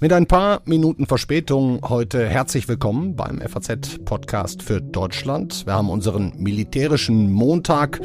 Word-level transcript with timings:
Mit 0.00 0.12
ein 0.12 0.26
paar 0.26 0.60
Minuten 0.64 1.06
Verspätung 1.06 1.80
heute 1.88 2.28
herzlich 2.28 2.68
willkommen 2.68 3.16
beim 3.16 3.40
FAZ-Podcast 3.40 4.62
für 4.62 4.80
Deutschland. 4.80 5.66
Wir 5.66 5.74
haben 5.74 5.90
unseren 5.90 6.34
militärischen 6.36 7.32
Montag 7.32 8.00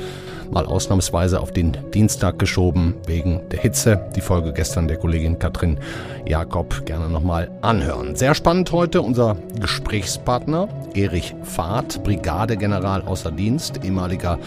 mal 0.51 0.65
ausnahmsweise 0.65 1.39
auf 1.39 1.51
den 1.51 1.77
Dienstag 1.93 2.39
geschoben 2.39 2.95
wegen 3.05 3.41
der 3.51 3.59
Hitze. 3.59 4.09
Die 4.15 4.21
Folge 4.21 4.53
gestern 4.53 4.87
der 4.87 4.97
Kollegin 4.97 5.37
Katrin 5.37 5.77
Jakob 6.25 6.85
gerne 6.85 7.09
nochmal 7.09 7.51
anhören. 7.61 8.15
Sehr 8.15 8.33
spannend 8.33 8.71
heute 8.71 9.01
unser 9.01 9.37
Gesprächspartner 9.59 10.69
Erich 10.95 11.35
Fahrt, 11.43 12.03
Brigadegeneral 12.03 13.01
außer 13.03 13.31
Dienst, 13.31 13.83
ehemaliger 13.83 14.39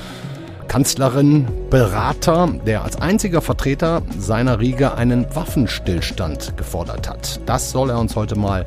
Kanzlerin 0.69 1.47
Berater, 1.71 2.49
der 2.67 2.85
als 2.85 3.01
einziger 3.01 3.41
Vertreter 3.41 4.03
seiner 4.19 4.61
Riege 4.61 4.95
einen 4.95 5.27
Waffenstillstand 5.35 6.57
gefordert 6.57 7.09
hat. 7.09 7.41
Das 7.47 7.71
soll 7.71 7.91
er 7.91 7.99
uns 7.99 8.17
heute 8.17 8.37
mal 8.37 8.67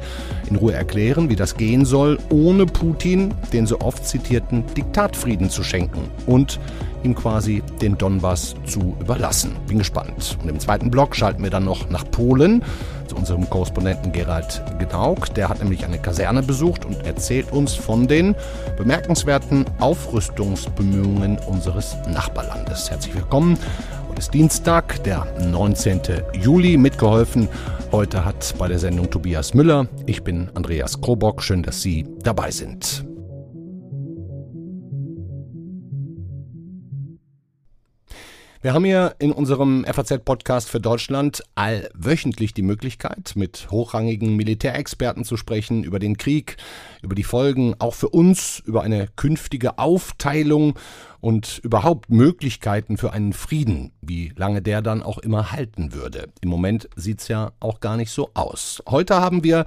in 0.49 0.55
Ruhe 0.55 0.73
erklären, 0.73 1.29
wie 1.29 1.35
das 1.35 1.55
gehen 1.55 1.85
soll, 1.85 2.17
ohne 2.29 2.65
Putin 2.65 3.33
den 3.53 3.67
so 3.67 3.79
oft 3.81 4.05
zitierten 4.05 4.63
Diktatfrieden 4.75 5.49
zu 5.49 5.63
schenken 5.63 6.09
und 6.25 6.59
ihm 7.03 7.16
quasi 7.16 7.63
den 7.81 7.98
Donbass 7.98 8.55
zu 8.66 8.95
überlassen. 8.99 9.55
Bin 9.67 9.80
gespannt. 9.80 10.38
Und 10.41 10.49
im 10.49 10.59
zweiten 10.59 10.91
Block 10.91 11.16
schalten 11.16 11.44
wir 11.44 11.49
dann 11.49 11.66
noch 11.66 11.89
nach 11.89 12.09
Polen 12.09 12.63
zu 13.08 13.16
unserem 13.16 13.49
Korrespondenten 13.49 14.12
Gerald 14.12 14.62
Gedauk. 14.77 15.34
Der 15.35 15.49
hat 15.49 15.59
nämlich 15.59 15.84
eine 15.84 15.99
Kaserne 15.99 16.44
besucht 16.44 16.85
und 16.85 17.05
erzählt 17.05 17.52
uns 17.52 17.73
von 17.73 18.08
den 18.08 18.35
bemerkenswerten 18.77 19.66
Aufrüstungsbemühungen 19.80 21.39
unseres 21.48 21.98
Nachbarlandes. 22.08 22.89
Herzlich 22.89 23.16
willkommen. 23.16 23.58
Heute 24.09 24.20
ist 24.20 24.34
Dienstag, 24.34 25.03
der 25.03 25.25
19. 25.39 26.02
Juli. 26.34 26.77
Mitgeholfen 26.77 27.47
heute 27.91 28.25
hat 28.25 28.53
bei 28.58 28.67
der 28.67 28.80
Sendung 28.80 29.09
Tobias 29.09 29.53
Müller. 29.53 29.88
Ich 30.06 30.23
bin 30.23 30.50
Andreas 30.53 31.02
Krobock. 31.02 31.41
Schön, 31.41 31.63
dass 31.63 31.81
Sie 31.81 32.06
dabei 32.22 32.52
sind. 32.52 33.08
Wir 38.61 38.73
haben 38.73 38.83
hier 38.83 39.15
in 39.19 39.31
unserem 39.31 39.85
FAZ-Podcast 39.85 40.69
für 40.69 40.81
Deutschland 40.81 41.41
allwöchentlich 41.55 42.53
die 42.53 42.61
Möglichkeit, 42.61 43.31
mit 43.35 43.71
hochrangigen 43.71 44.35
Militärexperten 44.35 45.23
zu 45.23 45.38
sprechen 45.38 45.85
über 45.85 45.97
den 45.97 46.17
Krieg, 46.17 46.57
über 47.01 47.16
die 47.16 47.23
Folgen 47.23 47.75
auch 47.79 47.93
für 47.93 48.09
uns, 48.09 48.61
über 48.66 48.83
eine 48.83 49.07
künftige 49.16 49.77
Aufteilung 49.77 50.77
und 51.21 51.61
überhaupt 51.63 52.09
Möglichkeiten 52.09 52.97
für 52.97 53.13
einen 53.13 53.31
Frieden, 53.31 53.93
wie 54.01 54.33
lange 54.35 54.61
der 54.61 54.81
dann 54.81 55.03
auch 55.03 55.19
immer 55.19 55.53
halten 55.53 55.94
würde. 55.94 56.27
Im 56.41 56.49
Moment 56.49 56.89
sieht's 56.97 57.29
ja 57.29 57.53
auch 57.61 57.79
gar 57.79 57.95
nicht 57.95 58.11
so 58.11 58.31
aus. 58.33 58.83
Heute 58.89 59.16
haben 59.16 59.45
wir 59.45 59.63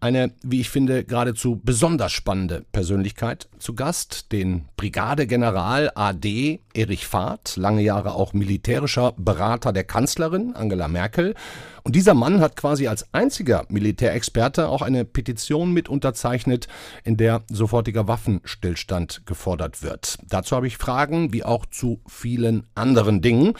eine, 0.00 0.32
wie 0.42 0.60
ich 0.60 0.70
finde, 0.70 1.04
geradezu 1.04 1.60
besonders 1.62 2.12
spannende 2.12 2.64
Persönlichkeit 2.72 3.48
zu 3.58 3.74
Gast, 3.74 4.32
den 4.32 4.66
Brigadegeneral 4.76 5.90
AD 5.94 6.60
Erich 6.72 7.06
Fahrt, 7.06 7.56
lange 7.56 7.82
Jahre 7.82 8.14
auch 8.14 8.32
militärischer 8.32 9.12
Berater 9.16 9.72
der 9.72 9.84
Kanzlerin 9.84 10.54
Angela 10.54 10.88
Merkel. 10.88 11.34
Und 11.82 11.96
dieser 11.96 12.14
Mann 12.14 12.40
hat 12.40 12.56
quasi 12.56 12.88
als 12.88 13.12
einziger 13.12 13.64
Militärexperte 13.68 14.68
auch 14.68 14.82
eine 14.82 15.04
Petition 15.04 15.72
mit 15.72 15.88
unterzeichnet, 15.88 16.68
in 17.04 17.16
der 17.16 17.42
sofortiger 17.50 18.08
Waffenstillstand 18.08 19.26
gefordert 19.26 19.82
wird. 19.82 20.18
Dazu 20.28 20.56
habe 20.56 20.66
ich 20.66 20.78
Fragen, 20.78 21.32
wie 21.32 21.44
auch 21.44 21.66
zu 21.66 22.00
vielen 22.06 22.66
anderen 22.74 23.22
Dingen. 23.22 23.54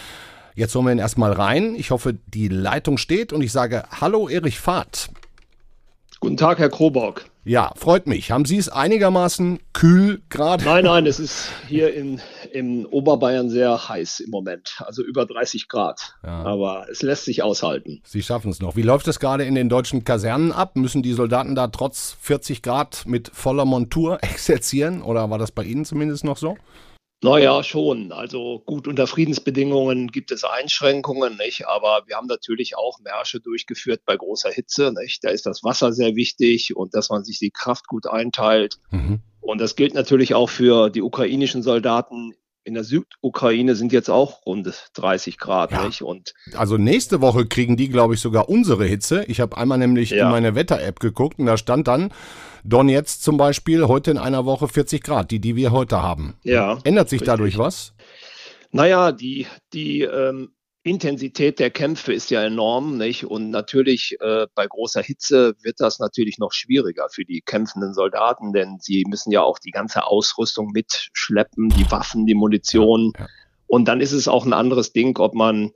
Jetzt 0.54 0.74
holen 0.74 0.86
wir 0.86 0.92
ihn 0.92 0.98
erstmal 0.98 1.32
rein. 1.32 1.74
Ich 1.74 1.90
hoffe, 1.90 2.18
die 2.26 2.48
Leitung 2.48 2.98
steht 2.98 3.32
und 3.32 3.42
ich 3.42 3.52
sage 3.52 3.84
Hallo 4.00 4.28
Erich 4.28 4.58
Fahrt. 4.58 5.10
Guten 6.22 6.36
Tag, 6.36 6.58
Herr 6.58 6.68
Krobock. 6.68 7.24
Ja, 7.44 7.72
freut 7.76 8.06
mich. 8.06 8.30
Haben 8.30 8.44
Sie 8.44 8.58
es 8.58 8.68
einigermaßen 8.68 9.58
kühl 9.72 10.20
gerade? 10.28 10.62
Nein, 10.66 10.84
nein, 10.84 11.06
es 11.06 11.18
ist 11.18 11.48
hier 11.66 11.94
in, 11.94 12.20
in 12.52 12.84
Oberbayern 12.84 13.48
sehr 13.48 13.88
heiß 13.88 14.20
im 14.20 14.30
Moment. 14.30 14.82
Also 14.84 15.02
über 15.02 15.24
30 15.24 15.66
Grad. 15.70 16.16
Ja. 16.22 16.42
Aber 16.42 16.86
es 16.90 17.00
lässt 17.00 17.24
sich 17.24 17.42
aushalten. 17.42 18.02
Sie 18.04 18.22
schaffen 18.22 18.50
es 18.50 18.60
noch. 18.60 18.76
Wie 18.76 18.82
läuft 18.82 19.08
es 19.08 19.18
gerade 19.18 19.44
in 19.44 19.54
den 19.54 19.70
deutschen 19.70 20.04
Kasernen 20.04 20.52
ab? 20.52 20.76
Müssen 20.76 21.02
die 21.02 21.14
Soldaten 21.14 21.54
da 21.54 21.68
trotz 21.68 22.18
40 22.20 22.60
Grad 22.60 23.04
mit 23.06 23.30
voller 23.32 23.64
Montur 23.64 24.18
exerzieren? 24.22 25.00
Oder 25.00 25.30
war 25.30 25.38
das 25.38 25.52
bei 25.52 25.64
Ihnen 25.64 25.86
zumindest 25.86 26.24
noch 26.24 26.36
so? 26.36 26.58
Naja, 27.22 27.62
schon. 27.62 28.12
Also 28.12 28.62
gut, 28.64 28.88
unter 28.88 29.06
Friedensbedingungen 29.06 30.08
gibt 30.08 30.30
es 30.30 30.42
Einschränkungen, 30.44 31.36
nicht? 31.36 31.66
Aber 31.68 32.02
wir 32.06 32.16
haben 32.16 32.26
natürlich 32.26 32.76
auch 32.76 32.98
Märsche 33.00 33.40
durchgeführt 33.40 34.02
bei 34.06 34.16
großer 34.16 34.50
Hitze, 34.50 34.92
nicht? 34.92 35.22
Da 35.22 35.28
ist 35.28 35.44
das 35.44 35.62
Wasser 35.62 35.92
sehr 35.92 36.16
wichtig 36.16 36.74
und 36.76 36.94
dass 36.94 37.10
man 37.10 37.24
sich 37.24 37.38
die 37.38 37.50
Kraft 37.50 37.88
gut 37.88 38.06
einteilt. 38.06 38.78
Mhm. 38.90 39.20
Und 39.40 39.60
das 39.60 39.76
gilt 39.76 39.94
natürlich 39.94 40.34
auch 40.34 40.48
für 40.48 40.90
die 40.90 41.02
ukrainischen 41.02 41.62
Soldaten 41.62 42.32
in 42.64 42.74
der 42.74 42.84
Südukraine 42.84 43.74
sind 43.74 43.92
jetzt 43.92 44.10
auch 44.10 44.44
rund 44.46 44.90
30 44.94 45.38
Grad. 45.38 45.72
Ja. 45.72 45.84
Nicht? 45.84 46.02
Und 46.02 46.34
also 46.54 46.76
nächste 46.76 47.20
Woche 47.20 47.46
kriegen 47.46 47.76
die, 47.76 47.88
glaube 47.88 48.14
ich, 48.14 48.20
sogar 48.20 48.48
unsere 48.48 48.84
Hitze. 48.84 49.24
Ich 49.24 49.40
habe 49.40 49.56
einmal 49.56 49.78
nämlich 49.78 50.10
ja. 50.10 50.26
in 50.26 50.30
meine 50.30 50.54
Wetter-App 50.54 51.00
geguckt 51.00 51.38
und 51.38 51.46
da 51.46 51.56
stand 51.56 51.88
dann 51.88 52.12
Donetsk 52.64 53.22
zum 53.22 53.36
Beispiel 53.36 53.88
heute 53.88 54.10
in 54.10 54.18
einer 54.18 54.44
Woche 54.44 54.68
40 54.68 55.02
Grad, 55.02 55.30
die, 55.30 55.40
die 55.40 55.56
wir 55.56 55.72
heute 55.72 56.02
haben. 56.02 56.34
Ja. 56.42 56.78
Ändert 56.84 57.08
sich 57.08 57.20
richtig. 57.20 57.26
dadurch 57.26 57.58
was? 57.58 57.94
Naja, 58.70 59.12
die, 59.12 59.46
die 59.72 60.02
ähm, 60.02 60.52
Intensität 60.82 61.58
der 61.58 61.70
Kämpfe 61.70 62.12
ist 62.12 62.30
ja 62.30 62.42
enorm, 62.42 62.96
nicht? 62.96 63.24
Und 63.24 63.50
natürlich 63.50 64.16
äh, 64.20 64.46
bei 64.54 64.66
großer 64.66 65.02
Hitze 65.02 65.54
wird 65.62 65.78
das 65.78 65.98
natürlich 65.98 66.38
noch 66.38 66.52
schwieriger 66.52 67.08
für 67.10 67.24
die 67.24 67.42
kämpfenden 67.42 67.92
Soldaten, 67.92 68.52
denn 68.52 68.78
sie 68.80 69.04
müssen 69.06 69.30
ja 69.30 69.42
auch 69.42 69.58
die 69.58 69.72
ganze 69.72 70.06
Ausrüstung 70.06 70.70
mitschleppen, 70.72 71.68
die 71.68 71.90
Waffen, 71.90 72.24
die 72.24 72.34
Munition. 72.34 73.12
Ja. 73.18 73.26
Und 73.66 73.88
dann 73.88 74.00
ist 74.00 74.12
es 74.12 74.26
auch 74.26 74.46
ein 74.46 74.54
anderes 74.54 74.92
Ding, 74.92 75.18
ob 75.18 75.34
man 75.34 75.72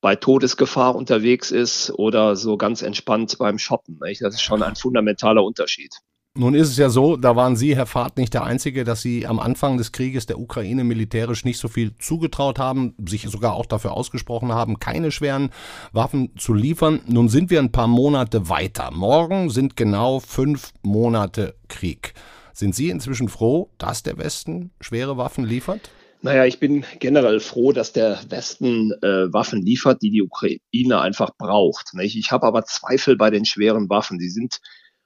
bei 0.00 0.16
Todesgefahr 0.16 0.96
unterwegs 0.96 1.50
ist 1.50 1.90
oder 1.92 2.34
so 2.34 2.56
ganz 2.56 2.82
entspannt 2.82 3.36
beim 3.38 3.58
Shoppen. 3.58 4.00
Nicht? 4.02 4.22
Das 4.22 4.34
ist 4.34 4.42
schon 4.42 4.62
ein 4.62 4.74
fundamentaler 4.74 5.44
Unterschied. 5.44 5.94
Nun 6.36 6.54
ist 6.54 6.68
es 6.68 6.76
ja 6.76 6.90
so, 6.90 7.16
da 7.16 7.34
waren 7.34 7.56
Sie, 7.56 7.74
Herr 7.74 7.86
Fahrt, 7.86 8.16
nicht 8.16 8.32
der 8.34 8.44
Einzige, 8.44 8.84
dass 8.84 9.02
Sie 9.02 9.26
am 9.26 9.40
Anfang 9.40 9.78
des 9.78 9.90
Krieges 9.90 10.26
der 10.26 10.38
Ukraine 10.38 10.84
militärisch 10.84 11.44
nicht 11.44 11.58
so 11.58 11.66
viel 11.66 11.98
zugetraut 11.98 12.60
haben, 12.60 12.94
sich 13.04 13.22
sogar 13.28 13.54
auch 13.54 13.66
dafür 13.66 13.94
ausgesprochen 13.94 14.52
haben, 14.52 14.78
keine 14.78 15.10
schweren 15.10 15.50
Waffen 15.90 16.30
zu 16.38 16.54
liefern. 16.54 17.00
Nun 17.08 17.28
sind 17.28 17.50
wir 17.50 17.58
ein 17.58 17.72
paar 17.72 17.88
Monate 17.88 18.48
weiter. 18.48 18.92
Morgen 18.92 19.50
sind 19.50 19.76
genau 19.76 20.20
fünf 20.20 20.72
Monate 20.82 21.56
Krieg. 21.66 22.14
Sind 22.52 22.76
Sie 22.76 22.90
inzwischen 22.90 23.28
froh, 23.28 23.70
dass 23.78 24.04
der 24.04 24.16
Westen 24.16 24.70
schwere 24.80 25.16
Waffen 25.16 25.44
liefert? 25.44 25.90
Naja, 26.22 26.44
ich 26.44 26.60
bin 26.60 26.84
generell 27.00 27.40
froh, 27.40 27.72
dass 27.72 27.92
der 27.92 28.20
Westen 28.28 28.92
äh, 29.02 29.32
Waffen 29.32 29.62
liefert, 29.62 30.00
die 30.00 30.10
die 30.10 30.22
Ukraine 30.22 31.00
einfach 31.00 31.30
braucht. 31.36 31.94
Nicht? 31.94 32.14
Ich 32.16 32.30
habe 32.30 32.46
aber 32.46 32.64
Zweifel 32.66 33.16
bei 33.16 33.30
den 33.30 33.44
schweren 33.44 33.88
Waffen. 33.88 34.18
Die 34.18 34.28
sind 34.28 34.60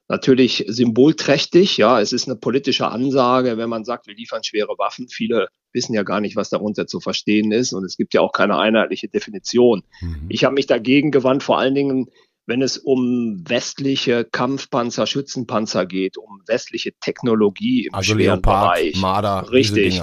natürlich 0.08 0.64
symbolträchtig. 0.68 1.76
Ja, 1.76 2.00
es 2.00 2.12
ist 2.12 2.28
eine 2.28 2.36
politische 2.36 2.88
Ansage, 2.88 3.56
wenn 3.56 3.68
man 3.68 3.84
sagt, 3.84 4.06
wir 4.06 4.14
liefern 4.14 4.44
schwere 4.44 4.76
Waffen. 4.78 5.08
Viele 5.08 5.48
wissen 5.72 5.94
ja 5.94 6.02
gar 6.02 6.20
nicht, 6.20 6.36
was 6.36 6.50
darunter 6.50 6.86
zu 6.86 7.00
verstehen 7.00 7.52
ist. 7.52 7.72
Und 7.72 7.84
es 7.84 7.96
gibt 7.96 8.14
ja 8.14 8.20
auch 8.20 8.32
keine 8.32 8.58
einheitliche 8.58 9.08
Definition. 9.08 9.82
Mhm. 10.00 10.26
Ich 10.28 10.44
habe 10.44 10.54
mich 10.54 10.66
dagegen 10.66 11.10
gewandt, 11.10 11.42
vor 11.42 11.58
allen 11.58 11.74
Dingen, 11.74 12.10
wenn 12.46 12.62
es 12.62 12.76
um 12.76 13.42
westliche 13.48 14.24
Kampfpanzer, 14.24 15.06
Schützenpanzer 15.06 15.86
geht, 15.86 16.18
um 16.18 16.42
westliche 16.46 16.92
Technologie 17.00 17.86
im 17.86 17.94
also 17.94 18.14
schweren 18.14 18.36
Leopard, 18.36 18.74
Bereich. 18.74 18.96
Marder, 18.96 19.50
Richtig. 19.50 20.02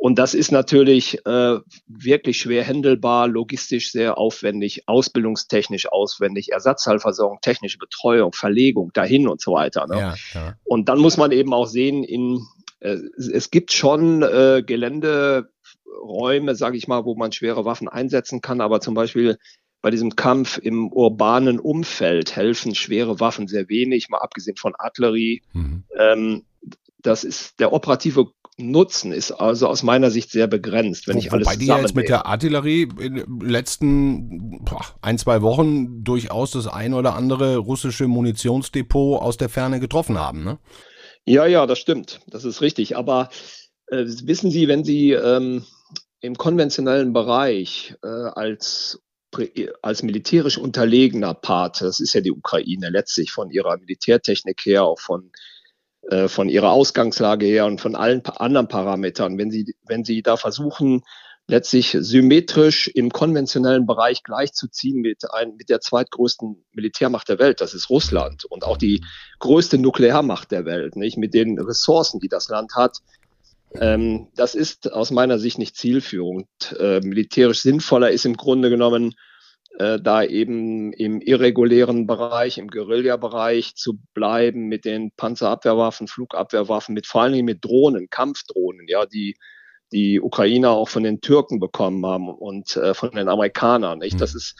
Und 0.00 0.20
das 0.20 0.32
ist 0.32 0.52
natürlich 0.52 1.26
äh, 1.26 1.58
wirklich 1.88 2.38
schwer 2.38 2.62
händelbar, 2.62 3.26
logistisch 3.26 3.90
sehr 3.90 4.16
aufwendig, 4.16 4.84
ausbildungstechnisch 4.86 5.90
aufwendig, 5.90 6.52
Ersatzteilversorgung, 6.52 7.40
technische 7.42 7.78
Betreuung, 7.78 8.32
Verlegung 8.32 8.92
dahin 8.94 9.26
und 9.26 9.40
so 9.40 9.54
weiter. 9.54 9.88
Ne? 9.88 9.98
Ja, 9.98 10.14
ja. 10.34 10.54
Und 10.62 10.88
dann 10.88 11.00
muss 11.00 11.16
man 11.16 11.32
eben 11.32 11.52
auch 11.52 11.66
sehen, 11.66 12.04
in, 12.04 12.46
äh, 12.78 12.96
es 13.16 13.50
gibt 13.50 13.72
schon 13.72 14.22
äh, 14.22 14.62
Geländeräume, 14.64 16.54
sage 16.54 16.76
ich 16.76 16.86
mal, 16.86 17.04
wo 17.04 17.16
man 17.16 17.32
schwere 17.32 17.64
Waffen 17.64 17.88
einsetzen 17.88 18.40
kann, 18.40 18.60
aber 18.60 18.80
zum 18.80 18.94
Beispiel 18.94 19.36
bei 19.82 19.90
diesem 19.90 20.14
Kampf 20.14 20.58
im 20.58 20.92
urbanen 20.92 21.58
Umfeld 21.58 22.36
helfen 22.36 22.76
schwere 22.76 23.18
Waffen 23.18 23.48
sehr 23.48 23.68
wenig, 23.68 24.10
mal 24.10 24.18
abgesehen 24.18 24.56
von 24.56 24.74
Artillerie. 24.78 25.42
Mhm. 25.52 25.82
Ähm, 25.98 26.44
das 27.00 27.24
ist 27.24 27.58
der 27.58 27.72
operative 27.72 28.32
Nutzen 28.60 29.12
ist 29.12 29.30
also 29.30 29.68
aus 29.68 29.84
meiner 29.84 30.10
Sicht 30.10 30.30
sehr 30.32 30.48
begrenzt, 30.48 31.06
wenn 31.06 31.14
Wo, 31.14 31.20
ich 31.20 31.32
alles 31.32 31.46
Wobei 31.46 31.56
die 31.56 31.66
ja 31.66 31.78
jetzt 31.78 31.94
mit 31.94 32.08
der 32.08 32.26
Artillerie 32.26 32.88
in 32.98 33.14
den 33.14 33.40
letzten 33.40 34.64
boah, 34.64 34.84
ein, 35.00 35.16
zwei 35.16 35.42
Wochen 35.42 36.02
durchaus 36.02 36.50
das 36.50 36.66
ein 36.66 36.92
oder 36.92 37.14
andere 37.14 37.58
russische 37.58 38.08
Munitionsdepot 38.08 39.22
aus 39.22 39.36
der 39.36 39.48
Ferne 39.48 39.78
getroffen 39.78 40.18
haben, 40.18 40.42
ne? 40.42 40.58
Ja, 41.24 41.46
ja, 41.46 41.66
das 41.66 41.78
stimmt. 41.78 42.20
Das 42.26 42.44
ist 42.44 42.60
richtig. 42.60 42.96
Aber 42.96 43.28
äh, 43.86 44.04
wissen 44.24 44.50
Sie, 44.50 44.66
wenn 44.66 44.82
Sie 44.82 45.12
ähm, 45.12 45.64
im 46.20 46.36
konventionellen 46.36 47.12
Bereich 47.12 47.94
äh, 48.02 48.08
als 48.08 49.00
als 49.82 50.02
militärisch 50.02 50.56
unterlegener 50.56 51.34
Part, 51.34 51.82
das 51.82 52.00
ist 52.00 52.14
ja 52.14 52.22
die 52.22 52.32
Ukraine 52.32 52.88
letztlich 52.88 53.30
von 53.30 53.50
ihrer 53.50 53.76
Militärtechnik 53.76 54.64
her, 54.64 54.84
auch 54.84 54.98
von, 54.98 55.30
äh, 56.10 56.28
von 56.28 56.48
ihrer 56.48 56.70
Ausgangslage 56.70 57.46
her 57.46 57.66
und 57.66 57.80
von 57.80 57.94
allen 57.94 58.24
anderen 58.24 58.68
Parametern, 58.68 59.36
wenn 59.36 59.50
sie, 59.50 59.74
wenn 59.86 60.04
sie 60.04 60.22
da 60.22 60.36
versuchen, 60.36 61.02
letztlich 61.46 61.96
symmetrisch 61.98 62.88
im 62.88 63.10
konventionellen 63.10 63.86
Bereich 63.86 64.22
gleichzuziehen 64.22 65.00
mit, 65.00 65.22
ein, 65.32 65.56
mit 65.56 65.70
der 65.70 65.80
zweitgrößten 65.80 66.64
Militärmacht 66.72 67.28
der 67.28 67.38
Welt, 67.38 67.60
das 67.60 67.74
ist 67.74 67.90
Russland 67.90 68.44
und 68.44 68.64
auch 68.64 68.76
die 68.76 69.02
größte 69.38 69.78
Nuklearmacht 69.78 70.50
der 70.50 70.64
Welt, 70.66 70.96
nicht 70.96 71.16
mit 71.16 71.34
den 71.34 71.58
Ressourcen, 71.58 72.20
die 72.20 72.28
das 72.28 72.48
Land 72.48 72.74
hat. 72.74 72.98
Ähm, 73.74 74.28
das 74.34 74.54
ist 74.54 74.92
aus 74.92 75.10
meiner 75.10 75.38
Sicht 75.38 75.58
nicht 75.58 75.76
zielführend. 75.76 76.46
Äh, 76.78 77.00
militärisch 77.00 77.60
sinnvoller 77.60 78.10
ist 78.10 78.24
im 78.24 78.36
Grunde 78.36 78.70
genommen, 78.70 79.14
äh, 79.78 80.00
da 80.00 80.22
eben 80.22 80.92
im 80.92 81.20
irregulären 81.20 82.06
Bereich, 82.06 82.58
im 82.58 82.68
Guerilla-Bereich 82.68 83.74
zu 83.74 83.98
bleiben 84.12 84.66
mit 84.66 84.84
den 84.84 85.12
Panzerabwehrwaffen, 85.16 86.08
Flugabwehrwaffen, 86.08 86.94
mit 86.94 87.06
vor 87.06 87.22
allen 87.22 87.32
Dingen 87.32 87.46
mit 87.46 87.64
Drohnen, 87.64 88.10
Kampfdrohnen, 88.10 88.86
ja, 88.88 89.06
die 89.06 89.36
die 89.92 90.20
Ukrainer 90.20 90.70
auch 90.70 90.88
von 90.88 91.02
den 91.02 91.20
Türken 91.20 91.60
bekommen 91.60 92.04
haben 92.04 92.28
und 92.28 92.76
äh, 92.76 92.94
von 92.94 93.10
den 93.12 93.28
Amerikanern. 93.28 93.98
Nicht? 93.98 94.20
Das 94.20 94.34
mhm. 94.34 94.38
ist 94.38 94.56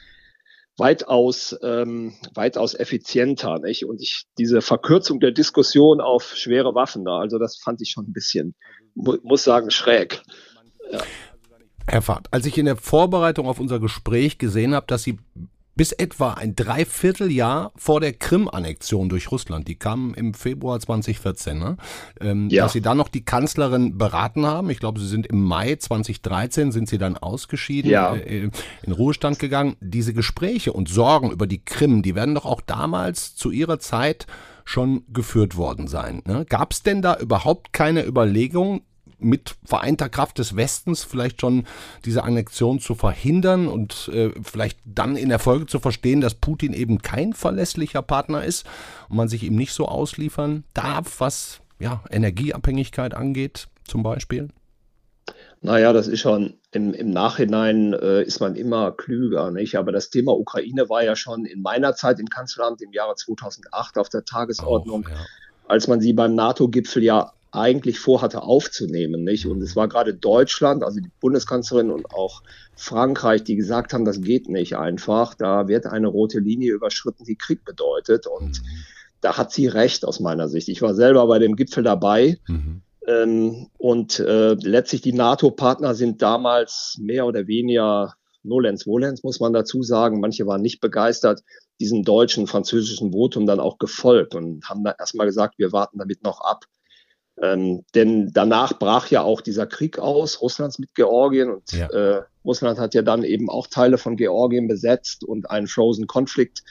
weitaus, 0.77 1.57
ähm, 1.63 2.15
weitaus 2.35 2.75
effizienter. 2.75 3.59
Nicht? 3.59 3.85
Und 3.85 4.01
ich, 4.01 4.25
diese 4.39 4.63
Verkürzung 4.63 5.21
der 5.21 5.33
Diskussion 5.33 6.01
auf 6.01 6.37
schwere 6.37 6.75
Waffen 6.75 7.05
da, 7.05 7.19
also 7.19 7.39
das 7.39 7.59
fand 7.59 7.83
ich 7.83 7.91
schon 7.91 8.07
ein 8.07 8.13
bisschen, 8.13 8.55
mu 8.95 9.17
muss 9.23 9.45
sagen, 9.45 9.71
schräg. 9.71 10.23
Ja. 10.91 11.03
Herr 11.89 12.03
Fahrt, 12.03 12.29
als 12.31 12.47
ich 12.47 12.59
in 12.59 12.67
der 12.67 12.77
Vorbereitung 12.77 13.47
auf 13.47 13.59
unser 13.59 13.81
Gespräch 13.81 14.39
gesehen 14.39 14.75
habe, 14.75 14.87
dass 14.87 15.03
Sie 15.03 15.19
bis 15.79 15.93
etwa 15.93 16.33
ein 16.33 16.57
Dreivierteljahr 16.57 17.73
vor 17.77 18.01
der 18.01 18.13
Krim-Annexion 18.13 19.09
durch 19.09 19.31
Russland, 19.31 19.69
die 19.69 19.77
kam 19.77 20.13
im 20.13 20.35
Februar 20.35 20.81
2014, 20.81 21.57
ne? 21.57 21.77
ähm, 22.21 22.49
ja. 22.51 22.65
dass 22.65 22.73
sie 22.73 22.83
dann 22.83 22.97
noch 22.97 23.09
die 23.09 23.25
Kanzlerin 23.25 23.97
beraten 23.97 24.45
haben. 24.45 24.71
Ich 24.71 24.81
glaube, 24.81 24.99
sie 24.99 25.07
sind 25.07 25.29
im 25.29 25.41
Mai 25.41 25.77
2013 25.77 26.73
sind 26.73 26.89
sie 26.89 26.99
dann 26.99 27.17
ausgeschieden, 27.17 27.93
ja. 27.93 28.13
äh, 28.17 28.51
in 28.83 28.93
Ruhestand 28.93 29.39
gegangen. 29.39 29.77
Diese 29.81 30.13
Gespräche 30.13 30.73
und 30.73 30.89
Sorgen 30.89 31.31
über 31.31 31.47
die 31.47 31.65
Krim, 31.65 32.03
die 32.03 32.17
werden 32.17 32.35
doch 32.35 32.45
auch 32.45 32.61
damals 32.61 33.37
zu 33.37 33.53
ihrer 33.53 33.79
Zeit 33.79 34.27
schon 34.65 35.05
geführt 35.13 35.57
worden 35.57 35.87
sein. 35.87 36.23
Ne? 36.27 36.45
Gab 36.47 36.73
es 36.73 36.83
denn 36.83 37.03
da 37.03 37.17
überhaupt 37.17 37.73
keine 37.73 38.05
Überlegung, 38.05 38.83
mit 39.19 39.57
vereinter 39.65 40.09
Kraft 40.09 40.39
des 40.39 40.57
Westens 40.57 41.05
vielleicht 41.05 41.41
schon 41.41 41.65
diese 42.05 42.25
Annexion 42.25 42.79
zu 42.79 42.95
verhindern 42.95 43.67
und 43.69 44.09
äh, 44.13 44.31
vielleicht 44.43 44.79
dann 44.85 45.17
in 45.17 45.29
der 45.29 45.39
Folge 45.39 45.67
zu 45.67 45.81
verstehen, 45.81 46.21
dass 46.21 46.35
Putin 46.35 46.73
eben 46.73 47.03
kein 47.03 47.33
verlässlicher 47.33 48.03
Partner 48.03 48.45
ist 48.45 48.67
und 49.09 49.17
man 49.17 49.29
sich 49.29 49.43
ihm 49.43 49.57
nicht 49.57 49.73
so 49.73 49.87
ausliefern 49.87 50.65
darf, 50.75 51.21
was 51.21 51.61
ja, 51.81 52.03
Energieabhängigkeit 52.11 53.15
angeht, 53.15 53.69
zum 53.85 54.03
Beispiel? 54.03 54.49
Naja, 55.61 55.93
das 55.93 56.07
ist 56.07 56.21
schon 56.21 56.55
im, 56.71 56.95
im 56.95 57.11
Nachhinein 57.11 57.93
äh, 57.93 58.23
ist 58.23 58.41
man 58.41 58.55
immer 58.55 58.93
klüger, 58.93 59.51
nicht? 59.51 59.77
Aber 59.77 59.91
das 59.91 60.11
Thema 60.11 60.33
Ukraine 60.33 60.89
war 60.89 61.03
ja 61.03 61.17
schon 61.17 61.45
in 61.47 61.63
meiner 61.63 61.95
Zeit 61.95 62.21
im 62.21 62.29
Kanzleramt 62.29 62.81
im 62.81 62.93
Jahre 62.93 63.17
2008 63.17 63.99
auf 63.99 64.09
der 64.09 64.25
Tagesordnung, 64.25 65.07
Auch, 65.07 65.11
ja. 65.11 65.17
als 65.67 65.89
man 65.89 66.01
sie 66.01 66.13
beim 66.13 66.35
NATO-Gipfel 66.37 67.03
ja 67.03 67.33
eigentlich 67.51 67.99
vorhatte 67.99 68.43
aufzunehmen. 68.43 69.25
Nicht? 69.25 69.47
Und 69.47 69.63
es 69.63 69.77
war 69.77 69.89
gerade 69.89 70.15
Deutschland, 70.15 70.83
also 70.83 71.01
die 71.01 71.11
Bundeskanzlerin 71.21 71.91
und 71.91 72.13
auch 72.13 72.43
Frankreich, 72.77 73.45
die 73.45 73.57
gesagt 73.57 73.93
haben, 73.93 74.05
das 74.05 74.21
geht 74.21 74.49
nicht 74.49 74.77
einfach. 74.77 75.35
Da 75.35 75.69
wird 75.69 75.87
eine 75.87 76.09
rote 76.09 76.41
Linie 76.41 76.73
überschritten, 76.73 77.25
die 77.25 77.37
Krieg 77.37 77.65
bedeutet. 77.65 78.27
Und 78.27 78.63
mhm. 78.63 78.67
da 79.21 79.37
hat 79.37 79.53
sie 79.53 79.67
recht 79.67 80.05
aus 80.05 80.21
meiner 80.21 80.49
Sicht. 80.49 80.69
Ich 80.69 80.83
war 80.83 80.95
selber 80.95 81.27
bei 81.27 81.39
dem 81.39 81.57
Gipfel 81.57 81.83
dabei. 81.83 82.39
Mhm. 82.47 82.83
Ähm, 83.07 83.69
und 83.79 84.21
äh, 84.21 84.55
letztlich 84.55 85.01
die 85.01 85.15
NATO-Partner 85.15 85.95
sind 85.95 86.21
damals 86.21 86.99
mehr 87.01 87.27
oder 87.27 87.47
weniger 87.47 88.15
Nolens 88.43 88.87
Volens, 88.87 89.25
muss 89.25 89.41
man 89.41 89.53
dazu 89.53 89.83
sagen. 89.83 90.21
Manche 90.21 90.47
waren 90.47 90.63
nicht 90.63 90.81
begeistert, 90.81 91.43
diesem 91.81 92.03
deutschen, 92.03 92.47
französischen 92.47 93.13
Votum 93.13 93.47
dann 93.47 93.61
auch 93.61 93.79
gefolgt 93.79 94.35
und 94.35 94.69
haben 94.69 94.85
da 94.85 94.95
erstmal 94.99 95.27
gesagt, 95.27 95.59
wir 95.59 95.73
warten 95.73 95.99
damit 95.99 96.23
noch 96.23 96.41
ab 96.41 96.65
ähm, 97.43 97.85
denn 97.95 98.31
danach 98.33 98.79
brach 98.79 99.09
ja 99.09 99.23
auch 99.23 99.41
dieser 99.41 99.67
Krieg 99.67 99.99
aus, 99.99 100.41
Russlands 100.41 100.79
mit 100.79 100.95
Georgien 100.95 101.51
und 101.51 101.73
ja. 101.73 101.87
äh, 101.89 102.23
Russland 102.45 102.79
hat 102.79 102.95
ja 102.95 103.03
dann 103.03 103.25
eben 103.25 103.51
auch 103.51 103.67
Teile 103.67 103.99
von 103.99 104.17
Georgien 104.17 104.69
besetzt 104.69 105.25
und 105.25 105.51
einen 105.51 105.67
Frozen 105.67 106.07
Konflikt 106.07 106.63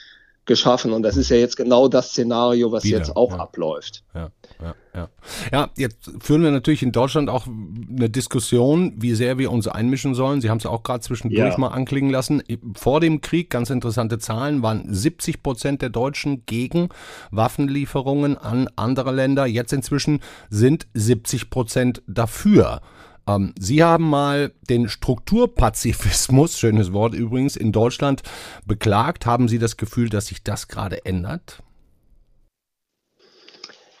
geschaffen. 0.48 0.92
Und 0.92 1.04
das 1.04 1.16
ist 1.16 1.28
ja 1.28 1.36
jetzt 1.36 1.56
genau 1.56 1.86
das 1.86 2.08
Szenario, 2.08 2.72
was 2.72 2.82
Wieder, 2.82 2.98
jetzt 2.98 3.16
auch 3.16 3.30
ja. 3.30 3.38
abläuft. 3.38 4.02
Ja, 4.12 4.30
ja, 4.60 4.74
ja. 4.94 5.08
ja, 5.52 5.70
jetzt 5.76 6.10
führen 6.18 6.42
wir 6.42 6.50
natürlich 6.50 6.82
in 6.82 6.90
Deutschland 6.90 7.30
auch 7.30 7.46
eine 7.46 8.10
Diskussion, 8.10 8.94
wie 8.96 9.14
sehr 9.14 9.38
wir 9.38 9.52
uns 9.52 9.68
einmischen 9.68 10.16
sollen. 10.16 10.40
Sie 10.40 10.50
haben 10.50 10.58
es 10.58 10.66
auch 10.66 10.82
gerade 10.82 11.00
zwischendurch 11.00 11.52
ja. 11.52 11.58
mal 11.58 11.68
anklingen 11.68 12.10
lassen. 12.10 12.42
Vor 12.74 12.98
dem 12.98 13.20
Krieg, 13.20 13.50
ganz 13.50 13.70
interessante 13.70 14.18
Zahlen, 14.18 14.62
waren 14.62 14.92
70 14.92 15.44
Prozent 15.44 15.82
der 15.82 15.90
Deutschen 15.90 16.44
gegen 16.46 16.88
Waffenlieferungen 17.30 18.36
an 18.36 18.68
andere 18.74 19.12
Länder. 19.12 19.46
Jetzt 19.46 19.72
inzwischen 19.72 20.20
sind 20.50 20.88
70 20.94 21.50
Prozent 21.50 22.02
dafür. 22.08 22.80
Ähm, 23.28 23.54
Sie 23.58 23.84
haben 23.84 24.08
mal 24.08 24.52
den 24.68 24.88
Strukturpazifismus, 24.88 26.58
schönes 26.58 26.92
Wort 26.92 27.14
übrigens, 27.14 27.56
in 27.56 27.72
Deutschland 27.72 28.22
beklagt. 28.66 29.26
Haben 29.26 29.48
Sie 29.48 29.58
das 29.58 29.76
Gefühl, 29.76 30.08
dass 30.08 30.28
sich 30.28 30.42
das 30.42 30.68
gerade 30.68 31.04
ändert? 31.04 31.62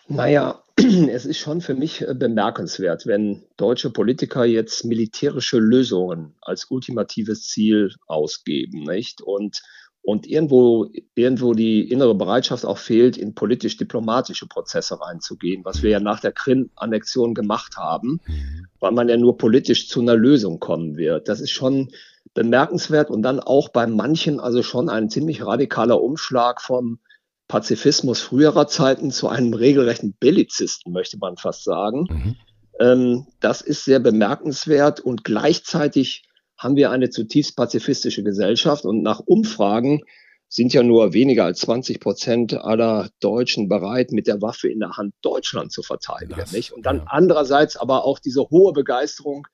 Naja, 0.08 0.62
es 0.76 1.26
ist 1.26 1.38
schon 1.38 1.60
für 1.60 1.74
mich 1.74 2.00
äh, 2.00 2.14
bemerkenswert, 2.14 3.06
wenn 3.06 3.44
deutsche 3.58 3.90
Politiker 3.90 4.46
jetzt 4.46 4.84
militärische 4.84 5.58
Lösungen 5.58 6.34
als 6.40 6.70
ultimatives 6.70 7.46
Ziel 7.48 7.94
ausgeben, 8.06 8.84
nicht? 8.84 9.20
Und 9.20 9.60
und 10.08 10.26
irgendwo, 10.26 10.86
irgendwo 11.14 11.52
die 11.52 11.82
innere 11.82 12.14
Bereitschaft 12.14 12.64
auch 12.64 12.78
fehlt, 12.78 13.18
in 13.18 13.34
politisch-diplomatische 13.34 14.46
Prozesse 14.46 14.98
reinzugehen, 14.98 15.66
was 15.66 15.82
wir 15.82 15.90
ja 15.90 16.00
nach 16.00 16.20
der 16.20 16.32
Krim-Annexion 16.32 17.34
gemacht 17.34 17.76
haben, 17.76 18.18
mhm. 18.26 18.66
weil 18.80 18.92
man 18.92 19.10
ja 19.10 19.18
nur 19.18 19.36
politisch 19.36 19.86
zu 19.86 20.00
einer 20.00 20.16
Lösung 20.16 20.60
kommen 20.60 20.96
wird. 20.96 21.28
Das 21.28 21.42
ist 21.42 21.50
schon 21.50 21.90
bemerkenswert 22.32 23.10
und 23.10 23.20
dann 23.20 23.38
auch 23.38 23.68
bei 23.68 23.86
manchen 23.86 24.40
also 24.40 24.62
schon 24.62 24.88
ein 24.88 25.10
ziemlich 25.10 25.44
radikaler 25.44 26.00
Umschlag 26.00 26.62
vom 26.62 27.00
Pazifismus 27.46 28.22
früherer 28.22 28.66
Zeiten 28.66 29.10
zu 29.10 29.28
einem 29.28 29.52
regelrechten 29.52 30.14
Bellizisten, 30.18 30.90
möchte 30.90 31.18
man 31.18 31.36
fast 31.36 31.64
sagen. 31.64 32.06
Mhm. 32.08 32.36
Ähm, 32.80 33.26
das 33.40 33.60
ist 33.60 33.84
sehr 33.84 34.00
bemerkenswert 34.00 35.00
und 35.00 35.22
gleichzeitig 35.22 36.27
haben 36.58 36.76
wir 36.76 36.90
eine 36.90 37.08
zutiefst 37.08 37.56
pazifistische 37.56 38.22
Gesellschaft 38.22 38.84
und 38.84 39.02
nach 39.02 39.20
Umfragen 39.20 40.02
sind 40.48 40.72
ja 40.72 40.82
nur 40.82 41.12
weniger 41.12 41.44
als 41.44 41.60
20 41.60 42.00
Prozent 42.00 42.54
aller 42.54 43.10
Deutschen 43.20 43.68
bereit, 43.68 44.12
mit 44.12 44.26
der 44.26 44.40
Waffe 44.40 44.68
in 44.68 44.80
der 44.80 44.96
Hand 44.96 45.14
Deutschland 45.22 45.72
zu 45.72 45.82
verteidigen. 45.82 46.36
Das, 46.36 46.52
nicht? 46.52 46.72
Und 46.72 46.86
dann 46.86 46.98
ja. 46.98 47.04
andererseits 47.08 47.76
aber 47.76 48.04
auch 48.04 48.18
diese 48.18 48.48
hohe 48.48 48.72
Begeisterung 48.72 49.46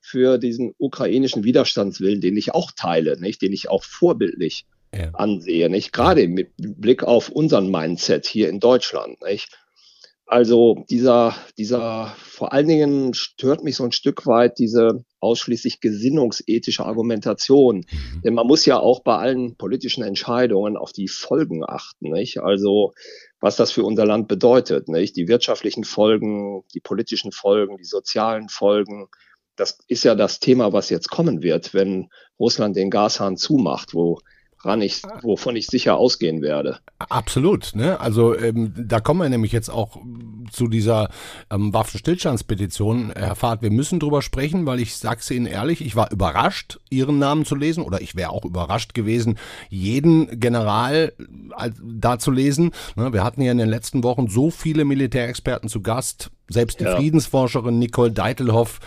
für 0.00 0.38
diesen 0.38 0.74
ukrainischen 0.78 1.44
Widerstandswillen, 1.44 2.20
den 2.20 2.36
ich 2.36 2.52
auch 2.52 2.72
teile, 2.72 3.18
nicht? 3.20 3.42
den 3.42 3.52
ich 3.52 3.68
auch 3.68 3.84
vorbildlich 3.84 4.66
ja. 4.94 5.10
ansehe, 5.12 5.70
nicht? 5.70 5.92
gerade 5.92 6.26
mit 6.26 6.50
Blick 6.56 7.04
auf 7.04 7.28
unseren 7.28 7.70
Mindset 7.70 8.26
hier 8.26 8.48
in 8.48 8.58
Deutschland. 8.58 9.22
Nicht? 9.22 9.56
Also 10.30 10.84
dieser, 10.88 11.34
dieser, 11.58 12.14
vor 12.20 12.52
allen 12.52 12.68
Dingen 12.68 13.14
stört 13.14 13.64
mich 13.64 13.74
so 13.74 13.82
ein 13.82 13.90
Stück 13.90 14.28
weit 14.28 14.60
diese 14.60 15.04
ausschließlich 15.18 15.80
gesinnungsethische 15.80 16.84
Argumentation. 16.84 17.78
Mhm. 17.78 18.22
Denn 18.22 18.34
man 18.34 18.46
muss 18.46 18.64
ja 18.64 18.78
auch 18.78 19.02
bei 19.02 19.16
allen 19.16 19.56
politischen 19.56 20.04
Entscheidungen 20.04 20.76
auf 20.76 20.92
die 20.92 21.08
Folgen 21.08 21.64
achten, 21.66 22.12
nicht? 22.12 22.38
Also, 22.38 22.92
was 23.40 23.56
das 23.56 23.72
für 23.72 23.82
unser 23.82 24.06
Land 24.06 24.28
bedeutet, 24.28 24.86
nicht? 24.88 25.16
Die 25.16 25.26
wirtschaftlichen 25.26 25.82
Folgen, 25.82 26.62
die 26.74 26.80
politischen 26.80 27.32
Folgen, 27.32 27.76
die 27.76 27.84
sozialen 27.84 28.48
Folgen. 28.48 29.08
Das 29.56 29.80
ist 29.88 30.04
ja 30.04 30.14
das 30.14 30.38
Thema, 30.38 30.72
was 30.72 30.90
jetzt 30.90 31.10
kommen 31.10 31.42
wird, 31.42 31.74
wenn 31.74 32.08
Russland 32.38 32.76
den 32.76 32.90
Gashahn 32.90 33.36
zumacht, 33.36 33.94
wo 33.94 34.20
ran 34.62 34.82
ich, 34.82 35.02
wovon 35.22 35.56
ich 35.56 35.66
sicher 35.66 35.96
ausgehen 35.96 36.42
werde. 36.42 36.78
Absolut, 36.98 37.74
ne? 37.74 37.98
Also 38.00 38.36
ähm, 38.36 38.74
da 38.76 39.00
kommen 39.00 39.20
wir 39.20 39.28
nämlich 39.28 39.52
jetzt 39.52 39.70
auch 39.70 39.96
zu 40.50 40.68
dieser 40.68 41.08
ähm, 41.50 41.72
Waffenstillstandspetition. 41.72 43.12
Herr 43.16 43.36
Fahrt, 43.36 43.62
wir 43.62 43.70
müssen 43.70 44.00
drüber 44.00 44.20
sprechen, 44.20 44.66
weil 44.66 44.80
ich 44.80 44.96
sag's 44.96 45.30
Ihnen 45.30 45.46
ehrlich, 45.46 45.80
ich 45.84 45.96
war 45.96 46.12
überrascht, 46.12 46.78
Ihren 46.90 47.18
Namen 47.18 47.46
zu 47.46 47.54
lesen, 47.54 47.82
oder 47.82 48.00
ich 48.02 48.16
wäre 48.16 48.30
auch 48.30 48.44
überrascht 48.44 48.92
gewesen, 48.92 49.38
jeden 49.70 50.40
General 50.40 51.12
äh, 51.58 51.70
da 51.82 52.18
zu 52.18 52.30
lesen. 52.30 52.72
Ne? 52.96 53.12
Wir 53.12 53.24
hatten 53.24 53.42
ja 53.42 53.52
in 53.52 53.58
den 53.58 53.68
letzten 53.68 54.04
Wochen 54.04 54.28
so 54.28 54.50
viele 54.50 54.84
Militärexperten 54.84 55.68
zu 55.68 55.80
Gast, 55.80 56.30
selbst 56.48 56.80
die 56.80 56.84
ja. 56.84 56.96
Friedensforscherin 56.96 57.78
Nicole 57.78 58.12
Deitelhoff 58.12 58.80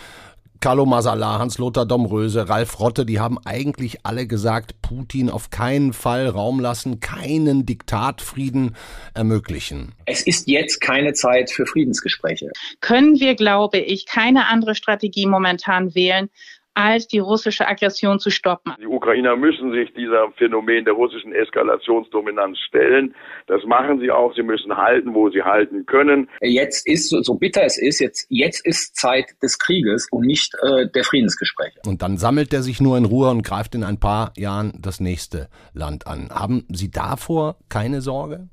Carlo 0.60 0.86
Masala, 0.86 1.38
Hans-Lothar 1.38 1.84
Domröse, 1.84 2.48
Ralf 2.48 2.80
Rotte, 2.80 3.04
die 3.04 3.20
haben 3.20 3.38
eigentlich 3.44 3.98
alle 4.04 4.26
gesagt, 4.26 4.80
Putin 4.80 5.28
auf 5.28 5.50
keinen 5.50 5.92
Fall 5.92 6.28
Raum 6.28 6.58
lassen, 6.58 7.00
keinen 7.00 7.66
Diktatfrieden 7.66 8.74
ermöglichen. 9.12 9.92
Es 10.06 10.22
ist 10.22 10.48
jetzt 10.48 10.80
keine 10.80 11.12
Zeit 11.12 11.50
für 11.50 11.66
Friedensgespräche. 11.66 12.50
Können 12.80 13.20
wir, 13.20 13.34
glaube 13.34 13.78
ich, 13.78 14.06
keine 14.06 14.48
andere 14.48 14.74
Strategie 14.74 15.26
momentan 15.26 15.94
wählen, 15.94 16.30
als 16.74 17.06
die 17.06 17.20
russische 17.20 17.66
Aggression 17.66 18.18
zu 18.18 18.30
stoppen. 18.30 18.72
Die 18.80 18.86
Ukrainer 18.86 19.36
müssen 19.36 19.72
sich 19.72 19.92
dieser 19.94 20.30
Phänomen 20.32 20.84
der 20.84 20.94
russischen 20.94 21.32
Eskalationsdominanz 21.32 22.58
stellen. 22.58 23.14
Das 23.46 23.64
machen 23.64 24.00
sie 24.00 24.10
auch. 24.10 24.34
Sie 24.34 24.42
müssen 24.42 24.76
halten, 24.76 25.14
wo 25.14 25.30
sie 25.30 25.42
halten 25.42 25.86
können. 25.86 26.28
Jetzt 26.40 26.86
ist, 26.86 27.08
so 27.08 27.34
bitter 27.34 27.62
es 27.64 27.78
ist, 27.78 28.00
jetzt, 28.00 28.26
jetzt 28.28 28.66
ist 28.66 28.96
Zeit 28.96 29.26
des 29.42 29.58
Krieges 29.58 30.08
und 30.10 30.26
nicht 30.26 30.54
äh, 30.62 30.88
der 30.88 31.04
Friedensgespräche. 31.04 31.80
Und 31.86 32.02
dann 32.02 32.16
sammelt 32.18 32.52
er 32.52 32.62
sich 32.62 32.80
nur 32.80 32.98
in 32.98 33.04
Ruhe 33.04 33.30
und 33.30 33.42
greift 33.42 33.74
in 33.74 33.84
ein 33.84 34.00
paar 34.00 34.32
Jahren 34.36 34.72
das 34.80 35.00
nächste 35.00 35.48
Land 35.72 36.06
an. 36.06 36.30
Haben 36.30 36.66
Sie 36.70 36.90
davor 36.90 37.56
keine 37.68 38.00
Sorge? 38.00 38.48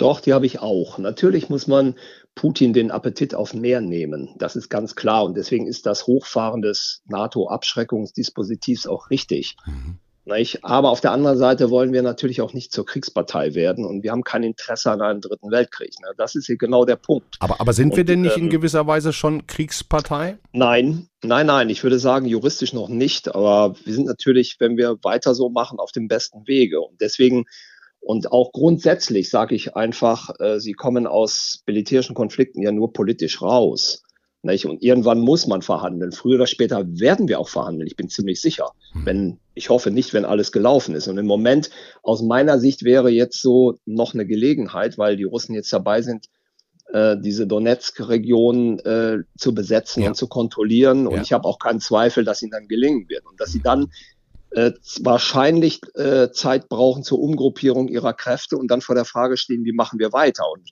Doch, 0.00 0.20
die 0.20 0.32
habe 0.32 0.46
ich 0.46 0.60
auch. 0.60 0.96
Natürlich 0.96 1.50
muss 1.50 1.66
man 1.66 1.94
Putin 2.34 2.72
den 2.72 2.90
Appetit 2.90 3.34
auf 3.34 3.54
mehr 3.54 3.80
nehmen. 3.80 4.34
Das 4.38 4.56
ist 4.56 4.68
ganz 4.68 4.94
klar. 4.94 5.24
Und 5.24 5.36
deswegen 5.36 5.66
ist 5.66 5.86
das 5.86 6.06
Hochfahren 6.06 6.62
des 6.62 7.02
NATO-Abschreckungsdispositivs 7.06 8.86
auch 8.86 9.10
richtig. 9.10 9.56
Mhm. 9.66 9.98
Aber 10.62 10.90
auf 10.90 11.00
der 11.00 11.12
anderen 11.12 11.38
Seite 11.38 11.70
wollen 11.70 11.92
wir 11.92 12.02
natürlich 12.02 12.40
auch 12.40 12.52
nicht 12.52 12.72
zur 12.72 12.86
Kriegspartei 12.86 13.54
werden 13.54 13.84
und 13.84 14.02
wir 14.02 14.12
haben 14.12 14.22
kein 14.22 14.42
Interesse 14.42 14.90
an 14.92 15.00
einem 15.00 15.20
dritten 15.20 15.50
Weltkrieg. 15.50 15.90
Das 16.16 16.34
ist 16.34 16.46
hier 16.46 16.56
genau 16.56 16.84
der 16.84 16.96
Punkt. 16.96 17.36
Aber, 17.40 17.60
aber 17.60 17.72
sind 17.72 17.96
wir 17.96 18.02
und, 18.02 18.08
denn 18.08 18.20
nicht 18.20 18.36
ähm, 18.36 18.44
in 18.44 18.50
gewisser 18.50 18.86
Weise 18.86 19.12
schon 19.12 19.46
Kriegspartei? 19.46 20.38
Nein, 20.52 21.08
nein, 21.22 21.46
nein. 21.46 21.68
Ich 21.68 21.82
würde 21.82 21.98
sagen, 21.98 22.26
juristisch 22.26 22.72
noch 22.72 22.88
nicht. 22.88 23.34
Aber 23.34 23.74
wir 23.84 23.92
sind 23.92 24.06
natürlich, 24.06 24.56
wenn 24.60 24.76
wir 24.76 24.98
weiter 25.02 25.34
so 25.34 25.48
machen, 25.48 25.78
auf 25.80 25.90
dem 25.90 26.06
besten 26.06 26.46
Wege. 26.46 26.80
Und 26.80 27.00
deswegen 27.00 27.46
und 28.00 28.32
auch 28.32 28.52
grundsätzlich 28.52 29.30
sage 29.30 29.54
ich 29.54 29.76
einfach, 29.76 30.30
äh, 30.40 30.58
sie 30.58 30.72
kommen 30.72 31.06
aus 31.06 31.62
militärischen 31.66 32.14
Konflikten 32.14 32.62
ja 32.62 32.72
nur 32.72 32.92
politisch 32.92 33.42
raus. 33.42 34.02
Nicht? 34.42 34.64
Und 34.64 34.82
irgendwann 34.82 35.20
muss 35.20 35.46
man 35.46 35.60
verhandeln. 35.60 36.12
Früher 36.12 36.36
oder 36.36 36.46
später 36.46 36.86
werden 36.98 37.28
wir 37.28 37.38
auch 37.38 37.50
verhandeln. 37.50 37.86
Ich 37.86 37.96
bin 37.96 38.08
ziemlich 38.08 38.40
sicher. 38.40 38.70
Hm. 38.92 39.06
Wenn, 39.06 39.38
ich 39.54 39.68
hoffe 39.68 39.90
nicht, 39.90 40.14
wenn 40.14 40.24
alles 40.24 40.50
gelaufen 40.50 40.94
ist. 40.94 41.08
Und 41.08 41.18
im 41.18 41.26
Moment, 41.26 41.68
aus 42.02 42.22
meiner 42.22 42.58
Sicht, 42.58 42.82
wäre 42.82 43.10
jetzt 43.10 43.42
so 43.42 43.76
noch 43.84 44.14
eine 44.14 44.26
Gelegenheit, 44.26 44.96
weil 44.96 45.16
die 45.16 45.24
Russen 45.24 45.54
jetzt 45.54 45.70
dabei 45.72 46.00
sind, 46.00 46.26
äh, 46.92 47.18
diese 47.20 47.46
Donetsk-Region 47.46 48.78
äh, 48.78 49.18
zu 49.36 49.54
besetzen 49.54 50.04
ja. 50.04 50.08
und 50.08 50.14
zu 50.14 50.26
kontrollieren. 50.26 51.06
Und 51.06 51.16
ja. 51.16 51.22
ich 51.22 51.32
habe 51.34 51.46
auch 51.46 51.58
keinen 51.58 51.80
Zweifel, 51.80 52.24
dass 52.24 52.40
ihnen 52.40 52.52
dann 52.52 52.66
gelingen 52.66 53.10
wird. 53.10 53.26
Und 53.26 53.38
dass 53.38 53.52
sie 53.52 53.60
dann 53.60 53.90
äh, 54.50 54.72
wahrscheinlich 55.00 55.80
äh, 55.94 56.30
Zeit 56.32 56.68
brauchen 56.68 57.02
zur 57.02 57.20
Umgruppierung 57.20 57.88
ihrer 57.88 58.12
Kräfte 58.12 58.56
und 58.56 58.68
dann 58.70 58.80
vor 58.80 58.94
der 58.94 59.04
Frage 59.04 59.36
stehen, 59.36 59.64
wie 59.64 59.72
machen 59.72 59.98
wir 59.98 60.12
weiter? 60.12 60.44
Und 60.52 60.68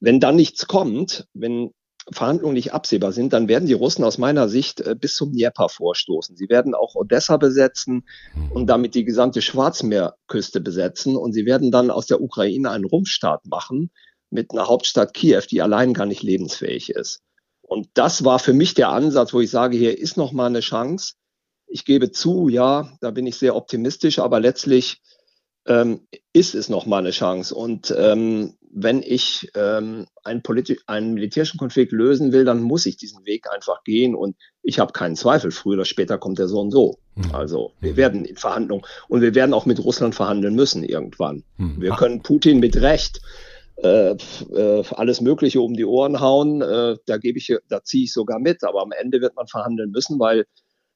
wenn 0.00 0.20
dann 0.20 0.36
nichts 0.36 0.66
kommt, 0.66 1.26
wenn 1.34 1.72
Verhandlungen 2.10 2.54
nicht 2.54 2.72
absehbar 2.72 3.12
sind, 3.12 3.32
dann 3.32 3.48
werden 3.48 3.66
die 3.66 3.74
Russen 3.74 4.04
aus 4.04 4.18
meiner 4.18 4.48
Sicht 4.48 4.80
äh, 4.80 4.94
bis 4.98 5.14
zum 5.14 5.32
Dnieper 5.32 5.68
vorstoßen. 5.68 6.36
Sie 6.36 6.48
werden 6.48 6.74
auch 6.74 6.94
Odessa 6.94 7.36
besetzen 7.36 8.04
und 8.50 8.66
damit 8.66 8.94
die 8.94 9.04
gesamte 9.04 9.42
Schwarzmeerküste 9.42 10.60
besetzen. 10.60 11.16
Und 11.16 11.32
sie 11.32 11.44
werden 11.44 11.70
dann 11.70 11.90
aus 11.90 12.06
der 12.06 12.20
Ukraine 12.20 12.70
einen 12.70 12.84
Rumpfstaat 12.84 13.46
machen 13.46 13.90
mit 14.30 14.52
einer 14.52 14.68
Hauptstadt 14.68 15.14
Kiew, 15.14 15.42
die 15.50 15.62
allein 15.62 15.94
gar 15.94 16.06
nicht 16.06 16.22
lebensfähig 16.22 16.90
ist. 16.90 17.20
Und 17.62 17.88
das 17.94 18.24
war 18.24 18.38
für 18.38 18.54
mich 18.54 18.74
der 18.74 18.88
Ansatz, 18.88 19.34
wo 19.34 19.40
ich 19.40 19.50
sage, 19.50 19.76
hier 19.76 19.98
ist 19.98 20.16
noch 20.16 20.32
mal 20.32 20.46
eine 20.46 20.60
Chance. 20.60 21.14
Ich 21.68 21.84
gebe 21.84 22.10
zu, 22.10 22.48
ja, 22.48 22.90
da 23.00 23.10
bin 23.10 23.26
ich 23.26 23.36
sehr 23.36 23.54
optimistisch, 23.54 24.18
aber 24.18 24.40
letztlich 24.40 25.00
ähm, 25.66 26.00
ist 26.32 26.54
es 26.54 26.68
noch 26.68 26.86
mal 26.86 26.98
eine 26.98 27.10
Chance. 27.10 27.54
Und 27.54 27.94
ähm, 27.96 28.54
wenn 28.70 29.02
ich 29.02 29.50
ähm, 29.54 30.06
einen, 30.24 30.42
einen 30.86 31.14
militärischen 31.14 31.58
Konflikt 31.58 31.92
lösen 31.92 32.32
will, 32.32 32.44
dann 32.44 32.62
muss 32.62 32.86
ich 32.86 32.96
diesen 32.96 33.24
Weg 33.26 33.50
einfach 33.50 33.84
gehen. 33.84 34.14
Und 34.14 34.36
ich 34.62 34.78
habe 34.78 34.92
keinen 34.92 35.16
Zweifel, 35.16 35.50
früher 35.50 35.74
oder 35.74 35.84
später 35.84 36.18
kommt 36.18 36.38
der 36.38 36.48
so 36.48 36.60
und 36.60 36.70
so. 36.70 36.98
Mhm. 37.14 37.34
Also 37.34 37.72
wir 37.80 37.96
werden 37.96 38.24
in 38.24 38.36
Verhandlungen 38.36 38.84
und 39.08 39.20
wir 39.20 39.34
werden 39.34 39.54
auch 39.54 39.66
mit 39.66 39.82
Russland 39.82 40.14
verhandeln 40.14 40.54
müssen 40.54 40.84
irgendwann. 40.84 41.44
Mhm. 41.56 41.80
Wir 41.80 41.90
können 41.92 42.22
Putin 42.22 42.60
mit 42.60 42.76
Recht 42.76 43.20
äh, 43.82 44.10
äh, 44.10 44.84
alles 44.90 45.20
Mögliche 45.20 45.60
um 45.60 45.74
die 45.74 45.84
Ohren 45.84 46.20
hauen. 46.20 46.62
Äh, 46.62 46.96
da 47.06 47.16
gebe 47.18 47.38
ich, 47.38 47.54
da 47.68 47.82
ziehe 47.82 48.04
ich 48.04 48.12
sogar 48.12 48.38
mit. 48.38 48.64
Aber 48.64 48.82
am 48.82 48.92
Ende 48.92 49.20
wird 49.20 49.36
man 49.36 49.46
verhandeln 49.46 49.90
müssen, 49.90 50.18
weil 50.18 50.46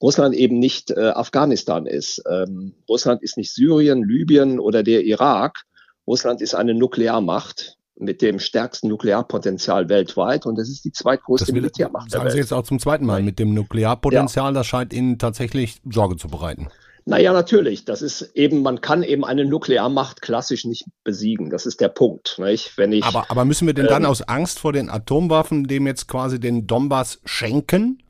Russland 0.02 0.34
eben 0.34 0.58
nicht 0.58 0.90
äh, 0.90 1.10
Afghanistan 1.10 1.86
ist. 1.86 2.22
Ähm, 2.28 2.74
Russland 2.88 3.22
ist 3.22 3.36
nicht 3.36 3.54
Syrien, 3.54 4.02
Libyen 4.02 4.58
oder 4.58 4.82
der 4.82 5.04
Irak. 5.04 5.62
Russland 6.06 6.42
ist 6.42 6.54
eine 6.54 6.74
Nuklearmacht 6.74 7.78
mit 7.96 8.20
dem 8.20 8.40
stärksten 8.40 8.88
Nuklearpotenzial 8.88 9.88
weltweit 9.88 10.44
und 10.44 10.58
das 10.58 10.68
ist 10.68 10.84
die 10.84 10.90
zweitgrößte 10.90 11.46
das 11.46 11.52
Militärmacht. 11.54 12.10
Sagen 12.10 12.30
Sie 12.30 12.38
jetzt 12.38 12.52
auch 12.52 12.64
zum 12.64 12.80
zweiten 12.80 13.06
Mal 13.06 13.22
mit 13.22 13.38
dem 13.38 13.54
Nuklearpotenzial, 13.54 14.46
ja. 14.46 14.52
das 14.52 14.66
scheint 14.66 14.92
Ihnen 14.92 15.18
tatsächlich 15.18 15.80
Sorge 15.88 16.16
zu 16.16 16.26
bereiten. 16.26 16.68
Naja, 17.04 17.32
natürlich. 17.32 17.84
Das 17.84 18.00
ist 18.00 18.22
eben, 18.34 18.62
man 18.62 18.80
kann 18.80 19.02
eben 19.02 19.24
eine 19.24 19.44
Nuklearmacht 19.44 20.22
klassisch 20.22 20.64
nicht 20.64 20.84
besiegen. 21.02 21.50
Das 21.50 21.66
ist 21.66 21.80
der 21.80 21.88
Punkt. 21.88 22.38
Nicht? 22.38 22.78
Wenn 22.78 22.92
ich, 22.92 23.04
aber, 23.04 23.24
aber 23.28 23.44
müssen 23.44 23.66
wir 23.66 23.74
denn 23.74 23.86
ähm, 23.86 23.90
dann 23.90 24.06
aus 24.06 24.22
Angst 24.22 24.60
vor 24.60 24.72
den 24.72 24.88
Atomwaffen 24.88 25.64
dem 25.64 25.86
jetzt 25.86 26.06
quasi 26.06 26.38
den 26.38 26.66
Donbass 26.66 27.20
schenken? 27.24 28.02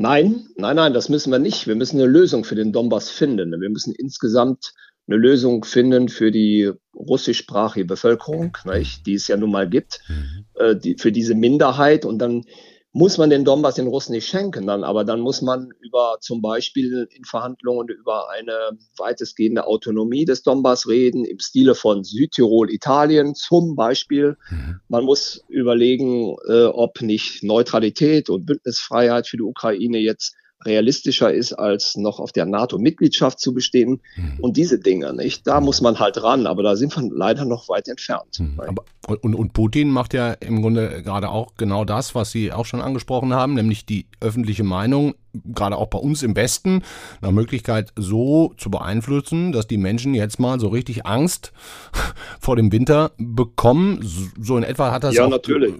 Nein, 0.00 0.46
nein, 0.56 0.76
nein, 0.76 0.94
das 0.94 1.10
müssen 1.10 1.30
wir 1.30 1.38
nicht. 1.38 1.66
Wir 1.66 1.74
müssen 1.74 2.00
eine 2.00 2.08
Lösung 2.08 2.44
für 2.44 2.54
den 2.54 2.72
Donbass 2.72 3.10
finden. 3.10 3.60
Wir 3.60 3.68
müssen 3.68 3.94
insgesamt 3.94 4.72
eine 5.06 5.18
Lösung 5.18 5.62
finden 5.62 6.08
für 6.08 6.30
die 6.30 6.72
russischsprachige 6.94 7.84
Bevölkerung, 7.84 8.56
nicht, 8.64 9.04
die 9.04 9.12
es 9.12 9.28
ja 9.28 9.36
nun 9.36 9.50
mal 9.50 9.68
gibt, 9.68 10.00
mhm. 10.08 10.46
äh, 10.54 10.74
die, 10.74 10.96
für 10.96 11.12
diese 11.12 11.34
Minderheit. 11.34 12.06
Und 12.06 12.18
dann 12.18 12.46
muss 12.92 13.18
man 13.18 13.30
den 13.30 13.44
Donbass 13.44 13.76
den 13.76 13.86
Russen 13.86 14.12
nicht 14.12 14.26
schenken, 14.26 14.66
dann, 14.66 14.82
aber 14.82 15.04
dann 15.04 15.20
muss 15.20 15.42
man 15.42 15.70
über 15.80 16.16
zum 16.20 16.42
Beispiel 16.42 17.08
in 17.14 17.24
Verhandlungen 17.24 17.88
über 17.88 18.30
eine 18.30 18.76
weitestgehende 18.96 19.66
Autonomie 19.66 20.24
des 20.24 20.42
Donbass 20.42 20.88
reden, 20.88 21.24
im 21.24 21.38
Stile 21.38 21.76
von 21.76 22.02
Südtirol, 22.02 22.70
Italien 22.70 23.34
zum 23.36 23.76
Beispiel. 23.76 24.36
Mhm. 24.50 24.80
Man 24.88 25.04
muss 25.04 25.44
überlegen, 25.48 26.34
äh, 26.48 26.64
ob 26.64 27.00
nicht 27.00 27.44
Neutralität 27.44 28.28
und 28.28 28.46
Bündnisfreiheit 28.46 29.28
für 29.28 29.36
die 29.36 29.44
Ukraine 29.44 29.98
jetzt 29.98 30.34
realistischer 30.64 31.32
ist, 31.32 31.52
als 31.54 31.96
noch 31.96 32.20
auf 32.20 32.32
der 32.32 32.46
NATO-Mitgliedschaft 32.46 33.40
zu 33.40 33.54
bestehen 33.54 34.00
mhm. 34.16 34.38
und 34.40 34.56
diese 34.56 34.78
Dinge, 34.78 35.14
nicht? 35.14 35.46
Da 35.46 35.60
muss 35.60 35.80
man 35.80 35.98
halt 35.98 36.22
ran, 36.22 36.46
aber 36.46 36.62
da 36.62 36.76
sind 36.76 36.94
wir 36.96 37.08
leider 37.12 37.44
noch 37.44 37.68
weit 37.68 37.88
entfernt. 37.88 38.40
Mhm. 38.40 38.60
Aber, 38.60 38.84
und, 39.22 39.34
und 39.34 39.52
Putin 39.54 39.90
macht 39.90 40.12
ja 40.12 40.32
im 40.32 40.60
Grunde 40.60 41.02
gerade 41.02 41.30
auch 41.30 41.54
genau 41.56 41.84
das, 41.84 42.14
was 42.14 42.30
Sie 42.30 42.52
auch 42.52 42.66
schon 42.66 42.80
angesprochen 42.80 43.32
haben, 43.32 43.54
nämlich 43.54 43.86
die 43.86 44.06
öffentliche 44.20 44.62
Meinung, 44.62 45.14
gerade 45.32 45.76
auch 45.76 45.86
bei 45.86 45.98
uns 45.98 46.22
im 46.22 46.36
Westen, 46.36 46.82
nach 47.22 47.30
Möglichkeit 47.30 47.92
so 47.96 48.52
zu 48.58 48.70
beeinflussen, 48.70 49.52
dass 49.52 49.66
die 49.66 49.78
Menschen 49.78 50.14
jetzt 50.14 50.38
mal 50.38 50.60
so 50.60 50.68
richtig 50.68 51.06
Angst 51.06 51.52
vor 52.40 52.56
dem 52.56 52.70
Winter 52.70 53.12
bekommen. 53.16 54.00
So 54.38 54.56
in 54.58 54.62
etwa 54.62 54.92
hat 54.92 55.04
er 55.04 55.10
es 55.10 55.16
ja, 55.16 55.28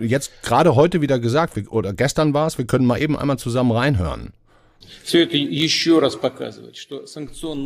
jetzt 0.00 0.42
gerade 0.42 0.74
heute 0.74 1.00
wieder 1.00 1.18
gesagt, 1.18 1.70
oder 1.70 1.92
gestern 1.92 2.32
war 2.32 2.46
es, 2.46 2.56
wir 2.56 2.66
können 2.66 2.86
mal 2.86 3.00
eben 3.00 3.16
einmal 3.18 3.38
zusammen 3.38 3.72
reinhören. 3.72 4.32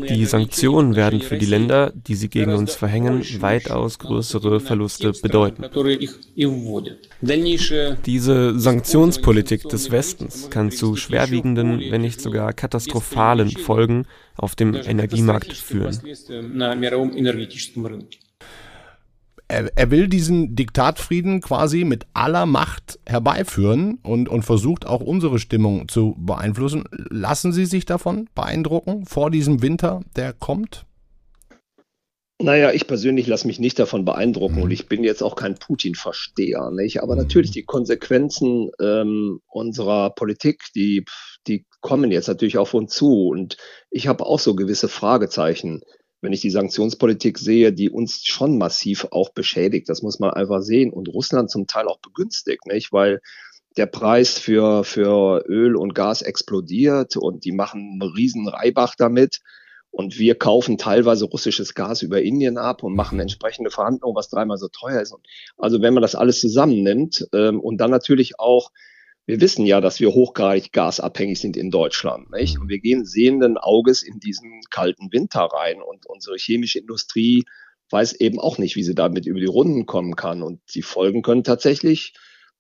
Die 0.09 0.25
Sanktionen 0.25 0.97
werden 0.97 1.21
für 1.21 1.38
die 1.38 1.47
Länder, 1.47 1.92
die 1.94 2.14
sie 2.14 2.28
gegen 2.28 2.54
uns 2.54 2.75
verhängen, 2.75 3.23
weitaus 3.40 3.99
größere 3.99 4.61
Verluste 4.61 5.12
bedeuten. 5.12 5.64
Diese 8.06 8.59
Sanktionspolitik 8.59 9.68
des 9.68 9.90
Westens 9.90 10.50
kann 10.50 10.71
zu 10.71 10.97
schwerwiegenden, 10.97 11.80
wenn 11.90 12.00
nicht 12.00 12.21
sogar 12.21 12.52
katastrophalen 12.52 13.50
Folgen 13.50 14.06
auf 14.37 14.54
dem 14.54 14.75
Energiemarkt 14.75 15.52
führen 15.52 16.00
er, 19.48 19.70
er 19.76 19.90
will 19.90 20.08
diesen 20.08 20.56
Diktatfrieden 20.56 21.40
quasi 21.40 21.84
mit 21.84 22.06
aller 22.14 22.46
Macht 22.46 22.98
herbeiführen 23.06 23.98
und, 24.02 24.28
und 24.28 24.42
versucht 24.42 24.86
auch 24.86 25.00
unsere 25.00 25.38
Stimmung 25.38 25.88
zu 25.88 26.16
beeinflussen. 26.18 26.84
Lassen 26.90 27.52
Sie 27.52 27.66
sich 27.66 27.84
davon 27.84 28.28
beeindrucken 28.34 29.04
vor 29.06 29.30
diesem 29.30 29.62
Winter, 29.62 30.00
der 30.16 30.32
kommt? 30.32 30.86
Naja, 32.42 32.72
ich 32.72 32.88
persönlich 32.88 33.28
lasse 33.28 33.46
mich 33.46 33.60
nicht 33.60 33.78
davon 33.78 34.04
beeindrucken 34.04 34.56
und 34.56 34.66
mhm. 34.66 34.72
ich 34.72 34.88
bin 34.88 35.04
jetzt 35.04 35.22
auch 35.22 35.36
kein 35.36 35.54
Putin-Versteher. 35.54 36.70
Nicht? 36.72 37.02
Aber 37.02 37.14
natürlich 37.14 37.52
die 37.52 37.62
Konsequenzen 37.62 38.70
ähm, 38.80 39.40
unserer 39.46 40.10
Politik, 40.10 40.64
die, 40.74 41.04
die 41.46 41.64
kommen 41.80 42.10
jetzt 42.10 42.26
natürlich 42.26 42.58
auf 42.58 42.74
uns 42.74 42.92
zu. 42.92 43.28
Und 43.28 43.56
ich 43.88 44.08
habe 44.08 44.26
auch 44.26 44.40
so 44.40 44.56
gewisse 44.56 44.88
Fragezeichen 44.88 45.82
wenn 46.25 46.33
ich 46.33 46.40
die 46.40 46.50
Sanktionspolitik 46.50 47.38
sehe, 47.38 47.73
die 47.73 47.90
uns 47.90 48.25
schon 48.25 48.57
massiv 48.57 49.07
auch 49.11 49.28
beschädigt. 49.28 49.90
Das 49.90 50.00
muss 50.00 50.19
man 50.19 50.31
einfach 50.31 50.62
sehen 50.62 50.90
und 50.90 51.09
Russland 51.09 51.50
zum 51.50 51.66
Teil 51.66 51.87
auch 51.87 51.99
begünstigt, 51.99 52.66
nicht? 52.66 52.93
Weil 52.93 53.21
der 53.76 53.85
Preis 53.87 54.38
für, 54.38 54.85
für 54.85 55.45
Öl 55.47 55.76
und 55.76 55.95
Gas 55.95 56.23
explodiert 56.23 57.19
und 57.19 57.45
die 57.45 57.52
machen 57.52 58.00
einen 58.00 58.11
riesen 58.11 58.49
Reibach 58.49 58.95
damit. 58.97 59.40
Und 59.90 60.19
wir 60.19 60.35
kaufen 60.35 60.78
teilweise 60.78 61.26
russisches 61.26 61.75
Gas 61.75 62.00
über 62.00 62.23
Indien 62.23 62.57
ab 62.57 62.83
und 62.83 62.97
machen 62.97 63.21
entsprechende 63.21 63.71
Verhandlungen, 63.71 64.16
was 64.16 64.31
dreimal 64.31 64.57
so 64.57 64.69
teuer 64.69 65.02
ist. 65.02 65.14
Also 65.59 65.83
wenn 65.83 65.93
man 65.93 66.02
das 66.02 66.14
alles 66.14 66.40
zusammennimmt 66.40 67.28
ähm, 67.35 67.61
und 67.61 67.76
dann 67.78 67.90
natürlich 67.90 68.40
auch, 68.40 68.71
wir 69.26 69.40
wissen 69.40 69.64
ja, 69.64 69.81
dass 69.81 70.00
wir 70.00 70.11
hochgradig 70.11 70.73
gasabhängig 70.73 71.40
sind 71.40 71.57
in 71.57 71.71
Deutschland. 71.71 72.31
Nicht? 72.31 72.59
Und 72.59 72.69
wir 72.69 72.78
gehen 72.81 73.04
sehenden 73.04 73.57
Auges 73.57 74.02
in 74.02 74.21
diesen 74.21 74.61
kalten 74.71 75.12
Winter 75.12 75.40
rein. 75.40 75.81
Und 75.83 76.07
unsere 76.07 76.37
chemische 76.37 76.78
Industrie 76.78 77.45
weiß 77.90 78.14
eben 78.14 78.38
auch 78.38 78.59
nicht, 78.59 78.76
wie 78.76 78.83
sie 78.83 78.95
damit 78.95 79.26
über 79.26 79.40
die 79.40 79.47
Runden 79.47 79.87
kommen 79.87 80.16
kann. 80.16 80.43
Und 80.43 80.61
die 80.75 80.83
Folgen 80.83 81.23
können 81.23 81.45
tatsächlich 81.45 82.12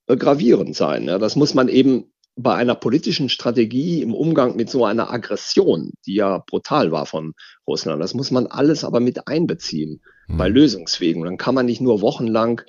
äh, 0.06 0.16
gravierend 0.16 0.74
sein. 0.74 1.04
Ja? 1.04 1.18
Das 1.18 1.36
muss 1.36 1.52
man 1.54 1.68
eben 1.68 2.10
bei 2.36 2.54
einer 2.54 2.74
politischen 2.74 3.28
Strategie 3.28 4.02
im 4.02 4.12
Umgang 4.12 4.56
mit 4.56 4.68
so 4.68 4.84
einer 4.84 5.12
Aggression, 5.12 5.92
die 6.04 6.14
ja 6.14 6.38
brutal 6.38 6.90
war 6.90 7.06
von 7.06 7.34
Russland, 7.66 8.02
das 8.02 8.14
muss 8.14 8.30
man 8.30 8.48
alles 8.48 8.82
aber 8.82 9.00
mit 9.00 9.28
einbeziehen 9.28 10.02
mhm. 10.26 10.36
bei 10.36 10.48
Lösungswegen. 10.48 11.22
dann 11.22 11.36
kann 11.36 11.54
man 11.54 11.66
nicht 11.66 11.80
nur 11.80 12.00
wochenlang 12.00 12.62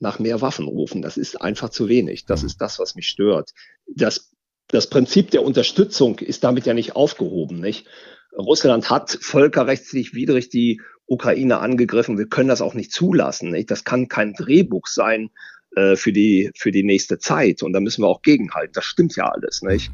nach 0.00 0.18
mehr 0.18 0.40
Waffen 0.40 0.66
rufen. 0.66 1.02
Das 1.02 1.16
ist 1.16 1.40
einfach 1.40 1.70
zu 1.70 1.88
wenig. 1.88 2.26
Das 2.26 2.42
mhm. 2.42 2.48
ist 2.48 2.60
das, 2.60 2.78
was 2.78 2.94
mich 2.94 3.08
stört. 3.08 3.52
Das, 3.86 4.32
das 4.68 4.88
Prinzip 4.88 5.30
der 5.30 5.44
Unterstützung 5.44 6.18
ist 6.18 6.42
damit 6.42 6.66
ja 6.66 6.74
nicht 6.74 6.96
aufgehoben, 6.96 7.60
nicht? 7.60 7.86
Russland 8.36 8.90
hat 8.90 9.18
völkerrechtlich 9.20 10.14
widrig 10.14 10.50
die 10.50 10.80
Ukraine 11.06 11.58
angegriffen. 11.58 12.16
Wir 12.16 12.28
können 12.28 12.48
das 12.48 12.62
auch 12.62 12.74
nicht 12.74 12.92
zulassen. 12.92 13.50
Nicht? 13.50 13.70
Das 13.70 13.82
kann 13.84 14.08
kein 14.08 14.34
Drehbuch 14.34 14.86
sein, 14.86 15.30
äh, 15.76 15.96
für, 15.96 16.12
die, 16.12 16.50
für 16.56 16.72
die 16.72 16.82
nächste 16.82 17.18
Zeit. 17.18 17.62
Und 17.62 17.72
da 17.72 17.80
müssen 17.80 18.02
wir 18.02 18.08
auch 18.08 18.22
gegenhalten. 18.22 18.72
Das 18.72 18.84
stimmt 18.84 19.14
ja 19.16 19.28
alles, 19.28 19.62
nicht? 19.62 19.92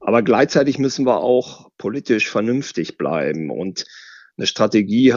Aber 0.00 0.22
gleichzeitig 0.22 0.78
müssen 0.78 1.06
wir 1.06 1.20
auch 1.20 1.70
politisch 1.76 2.30
vernünftig 2.30 2.96
bleiben 2.96 3.50
und 3.50 3.84
eine 4.36 4.46
Strategie 4.46 5.14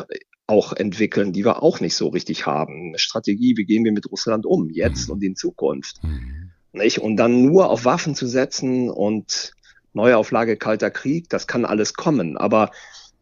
auch 0.51 0.73
entwickeln, 0.73 1.31
die 1.31 1.45
wir 1.45 1.63
auch 1.63 1.79
nicht 1.79 1.95
so 1.95 2.09
richtig 2.09 2.45
haben. 2.45 2.89
Eine 2.89 2.99
Strategie, 2.99 3.55
wie 3.55 3.63
gehen 3.63 3.85
wir 3.85 3.93
mit 3.93 4.11
Russland 4.11 4.45
um, 4.45 4.69
jetzt 4.69 5.07
mhm. 5.07 5.13
und 5.13 5.23
in 5.23 5.35
Zukunft. 5.37 6.03
Mhm. 6.03 6.51
Nicht? 6.73 6.99
Und 6.99 7.15
dann 7.15 7.41
nur 7.41 7.69
auf 7.69 7.85
Waffen 7.85 8.15
zu 8.15 8.27
setzen 8.27 8.89
und 8.89 9.53
Neuauflage 9.93 10.57
Kalter 10.57 10.91
Krieg, 10.91 11.29
das 11.29 11.47
kann 11.47 11.63
alles 11.63 11.93
kommen. 11.93 12.37
Aber 12.37 12.71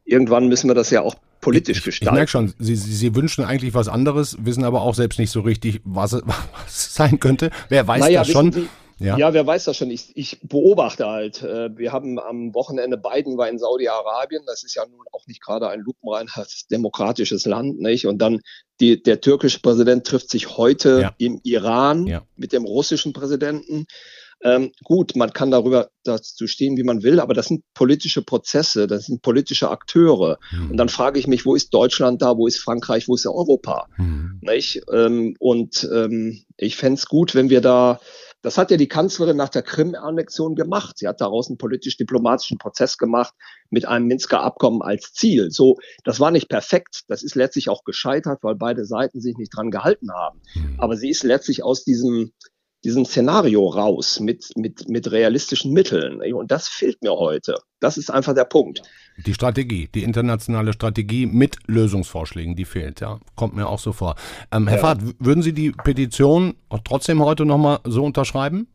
irgendwann 0.06 0.48
müssen 0.48 0.70
wir 0.70 0.74
das 0.74 0.90
ja 0.90 1.02
auch 1.02 1.16
politisch 1.40 1.84
gestalten. 1.84 2.16
Ich 2.16 2.18
merke 2.18 2.32
schon, 2.32 2.54
Sie, 2.58 2.76
Sie, 2.76 2.94
Sie 2.94 3.16
wünschen 3.16 3.46
eigentlich 3.46 3.76
was 3.76 3.88
anderes, 3.88 4.38
wissen 4.42 4.64
aber 4.64 4.82
auch 4.82 4.96
selbst 4.96 5.20
nicht 5.20 5.32
so 5.32 5.42
richtig, 5.42 5.82
was 5.84 6.14
es, 6.14 6.24
was 6.26 6.94
sein 6.96 7.20
könnte. 7.20 7.52
Wer 7.70 7.88
weiß 7.88 8.02
naja, 8.02 8.22
das 8.22 8.32
schon? 8.32 8.52
Sie, 8.52 8.68
ja. 9.00 9.18
ja, 9.18 9.34
wer 9.34 9.48
weiß 9.48 9.66
das 9.66 9.78
schon. 9.78 9.90
Ich, 9.90 10.16
ich 10.16 10.40
beobachte 10.42 11.08
halt. 11.08 11.42
Äh, 11.42 11.76
wir 11.78 11.92
haben 11.92 12.20
am 12.20 12.54
Wochenende 12.54 12.98
Biden 12.98 13.38
war 13.38 13.50
in 13.50 13.58
Saudi-Arabien. 13.58 14.44
Das 14.46 14.64
ist 14.64 14.76
ja 14.76 14.86
nun 14.86 15.06
auch 15.12 15.26
nicht 15.28 15.42
gerade 15.42 15.70
ein 15.70 15.80
lupenreines 15.82 16.68
demokratisches 16.72 17.46
Land, 17.46 17.80
nicht? 17.80 18.08
Und 18.08 18.20
dann 18.20 18.42
die, 18.80 19.02
der 19.02 19.22
türkische 19.22 19.62
Präsident 19.62 20.06
trifft 20.06 20.30
sich 20.30 20.58
heute 20.58 21.02
ja. 21.02 21.16
im 21.18 21.40
Iran 21.44 22.08
ja. 22.08 22.24
mit 22.36 22.54
dem 22.54 22.66
russischen 22.66 23.14
Präsidenten. 23.14 23.86
Ähm, 24.42 24.72
gut, 24.84 25.16
man 25.18 25.34
kann 25.34 25.52
darüber 25.52 25.90
dazu 26.04 26.48
stehen, 26.48 26.78
wie 26.78 26.84
man 26.84 27.04
will, 27.04 27.20
aber 27.20 27.34
das 27.34 27.48
sind 27.48 27.64
politische 27.74 28.22
Prozesse, 28.22 28.88
das 28.88 29.06
sind 29.06 29.22
politische 29.22 29.70
Akteure. 29.70 30.40
Mhm. 30.52 30.72
Und 30.72 30.78
dann 30.78 30.88
frage 30.88 31.20
ich 31.20 31.28
mich, 31.28 31.46
wo 31.46 31.56
ist 31.56 31.74
Deutschland 31.74 32.22
da, 32.22 32.38
wo 32.38 32.48
ist 32.48 32.60
Frankreich, 32.60 33.10
wo 33.10 33.16
ist 33.16 33.28
Europa? 33.28 33.88
Mhm. 33.98 34.40
Nicht? 34.42 34.82
Ähm, 34.94 35.36
und 35.40 35.88
ähm, 35.94 36.46
ich 36.56 36.78
fände 36.78 37.02
gut, 37.10 37.36
wenn 37.36 37.50
wir 37.50 37.60
da 37.60 38.00
das 38.42 38.58
hat 38.58 38.72
ja 38.72 38.78
die 38.78 38.88
Kanzlerin 38.88 39.38
nach 39.38 39.50
der 39.50 39.64
Krim-Annexion 39.64 40.56
gemacht. 40.56 40.98
Sie 40.98 41.08
hat 41.08 41.20
daraus 41.20 41.50
einen 41.50 41.58
politisch-diplomatischen 41.58 42.58
Prozess 42.58 42.98
gemacht 42.98 43.34
mit 43.70 43.86
einem 43.86 44.08
Minsker 44.08 44.42
Abkommen 44.42 44.82
als 44.82 45.14
Ziel. 45.14 45.52
So, 45.52 45.78
das 46.04 46.20
war 46.20 46.32
nicht 46.32 46.48
perfekt. 46.48 47.04
Das 47.08 47.24
ist 47.24 47.36
letztlich 47.36 47.70
auch 47.70 47.84
gescheitert, 47.84 48.40
weil 48.42 48.56
beide 48.56 48.86
Seiten 48.86 49.20
sich 49.20 49.38
nicht 49.38 49.56
dran 49.56 49.72
gehalten 49.72 50.12
haben. 50.14 50.42
Mhm. 50.56 50.80
Aber 50.80 50.96
sie 50.96 51.10
ist 51.10 51.24
letztlich 51.24 51.64
aus 51.64 51.84
diesem 51.84 52.32
diesem 52.84 53.06
Szenario 53.06 53.68
raus 53.68 54.20
mit, 54.20 54.52
mit, 54.56 54.88
mit 54.88 55.12
realistischen 55.12 55.74
Mitteln. 55.74 56.22
Und 56.34 56.52
das 56.52 56.68
fehlt 56.68 57.02
mir 57.02 57.12
heute. 57.12 57.56
Das 57.80 57.98
ist 57.98 58.10
einfach 58.10 58.34
der 58.34 58.46
Punkt. 58.46 58.82
Die 59.26 59.34
Strategie, 59.34 59.90
die 59.94 60.04
internationale 60.04 60.72
Strategie 60.72 61.26
mit 61.26 61.58
Lösungsvorschlägen, 61.68 62.56
die 62.56 62.66
fehlt, 62.66 63.02
ja. 63.02 63.20
Kommt 63.36 63.56
mir 63.56 63.68
auch 63.68 63.80
so 63.80 63.92
vor. 63.92 64.16
Ähm, 64.52 64.68
Herr 64.68 64.78
ja. 64.78 64.82
Fahrt, 64.82 65.02
würden 65.20 65.44
Sie 65.44 65.54
die 65.54 65.72
Petition 65.72 66.56
trotzdem 66.86 67.24
heute 67.24 67.46
nochmal 67.46 67.80
so 67.84 68.04
unterschreiben? 68.04 68.68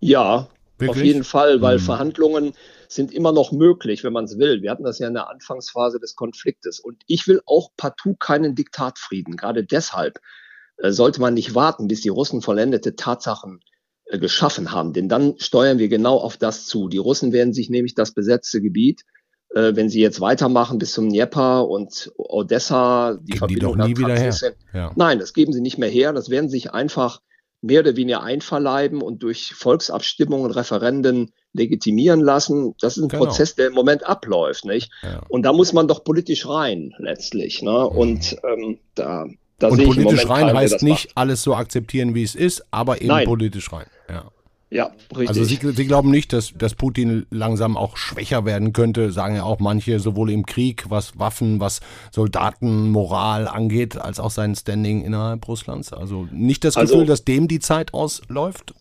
Ja, 0.00 0.48
Wirklich? 0.78 0.90
auf 0.90 1.04
jeden 1.04 1.24
Fall, 1.24 1.62
weil 1.62 1.78
hm. 1.78 1.84
Verhandlungen 1.84 2.54
sind 2.88 3.12
immer 3.12 3.32
noch 3.32 3.52
möglich, 3.52 4.04
wenn 4.04 4.12
man 4.12 4.24
es 4.24 4.38
will. 4.38 4.62
Wir 4.62 4.70
hatten 4.70 4.84
das 4.84 4.98
ja 4.98 5.08
in 5.08 5.14
der 5.14 5.30
Anfangsphase 5.30 6.00
des 6.00 6.16
Konfliktes. 6.16 6.80
Und 6.80 7.02
ich 7.06 7.26
will 7.28 7.40
auch 7.46 7.70
partout 7.76 8.16
keinen 8.16 8.54
Diktatfrieden. 8.54 9.36
Gerade 9.36 9.64
deshalb, 9.64 10.18
sollte 10.78 11.20
man 11.20 11.34
nicht 11.34 11.54
warten, 11.54 11.88
bis 11.88 12.00
die 12.00 12.08
Russen 12.08 12.42
vollendete 12.42 12.96
Tatsachen 12.96 13.60
äh, 14.06 14.18
geschaffen 14.18 14.72
haben. 14.72 14.92
Denn 14.92 15.08
dann 15.08 15.34
steuern 15.38 15.78
wir 15.78 15.88
genau 15.88 16.18
auf 16.18 16.36
das 16.36 16.66
zu. 16.66 16.88
Die 16.88 16.98
Russen 16.98 17.32
werden 17.32 17.54
sich 17.54 17.70
nämlich 17.70 17.94
das 17.94 18.12
besetzte 18.12 18.60
Gebiet, 18.60 19.02
äh, 19.54 19.74
wenn 19.76 19.88
sie 19.88 20.00
jetzt 20.00 20.20
weitermachen 20.20 20.78
bis 20.78 20.92
zum 20.92 21.08
Dnieper 21.08 21.66
und 21.68 22.12
Odessa, 22.16 23.14
die 23.14 23.32
geben 23.32 23.38
Verbindung 23.38 23.72
die 23.72 23.78
doch 23.78 23.86
nie 23.86 23.96
wieder 23.96 24.16
her. 24.16 24.34
Ja. 24.74 24.92
Nein, 24.96 25.18
das 25.18 25.32
geben 25.32 25.52
sie 25.52 25.62
nicht 25.62 25.78
mehr 25.78 25.88
her. 25.88 26.12
Das 26.12 26.28
werden 26.28 26.50
sich 26.50 26.72
einfach 26.72 27.20
mehr 27.62 27.80
oder 27.80 27.96
weniger 27.96 28.22
einverleiben 28.22 29.00
und 29.00 29.22
durch 29.22 29.54
Volksabstimmungen, 29.54 30.50
Referenden 30.50 31.32
legitimieren 31.54 32.20
lassen. 32.20 32.74
Das 32.80 32.98
ist 32.98 33.04
ein 33.04 33.08
genau. 33.08 33.24
Prozess, 33.24 33.54
der 33.54 33.68
im 33.68 33.72
Moment 33.72 34.04
abläuft, 34.04 34.66
nicht? 34.66 34.92
Ja. 35.02 35.22
Und 35.30 35.44
da 35.44 35.54
muss 35.54 35.72
man 35.72 35.88
doch 35.88 36.04
politisch 36.04 36.46
rein, 36.46 36.92
letztlich. 36.98 37.62
Ne? 37.62 37.88
Und 37.88 38.36
ähm, 38.44 38.78
da 38.94 39.26
da 39.58 39.68
und 39.68 39.84
politisch 39.84 40.28
rein 40.28 40.54
heißt 40.56 40.82
nicht 40.82 41.08
macht. 41.08 41.16
alles 41.16 41.42
so 41.42 41.54
akzeptieren, 41.54 42.14
wie 42.14 42.22
es 42.22 42.34
ist, 42.34 42.64
aber 42.70 42.98
eben 42.98 43.08
Nein. 43.08 43.26
politisch 43.26 43.72
rein. 43.72 43.86
Ja. 44.08 44.24
Ja, 44.70 44.90
richtig. 45.12 45.28
Also 45.28 45.44
Sie, 45.44 45.58
Sie 45.72 45.86
glauben 45.86 46.10
nicht, 46.10 46.32
dass, 46.32 46.52
dass 46.52 46.74
Putin 46.74 47.26
langsam 47.30 47.76
auch 47.76 47.96
schwächer 47.96 48.44
werden 48.44 48.72
könnte, 48.72 49.12
sagen 49.12 49.36
ja 49.36 49.44
auch 49.44 49.60
manche, 49.60 50.00
sowohl 50.00 50.30
im 50.30 50.46
Krieg, 50.46 50.86
was 50.88 51.16
Waffen, 51.16 51.60
was 51.60 51.80
Soldatenmoral 52.10 53.46
angeht, 53.46 53.96
als 53.96 54.18
auch 54.18 54.32
sein 54.32 54.56
Standing 54.56 55.04
innerhalb 55.04 55.46
Russlands. 55.46 55.92
Also 55.92 56.26
nicht 56.32 56.64
das 56.64 56.74
Gefühl, 56.74 57.00
also, 57.00 57.04
dass 57.04 57.24
dem 57.24 57.46
die 57.46 57.60
Zeit 57.60 57.94
ausläuft? 57.94 58.74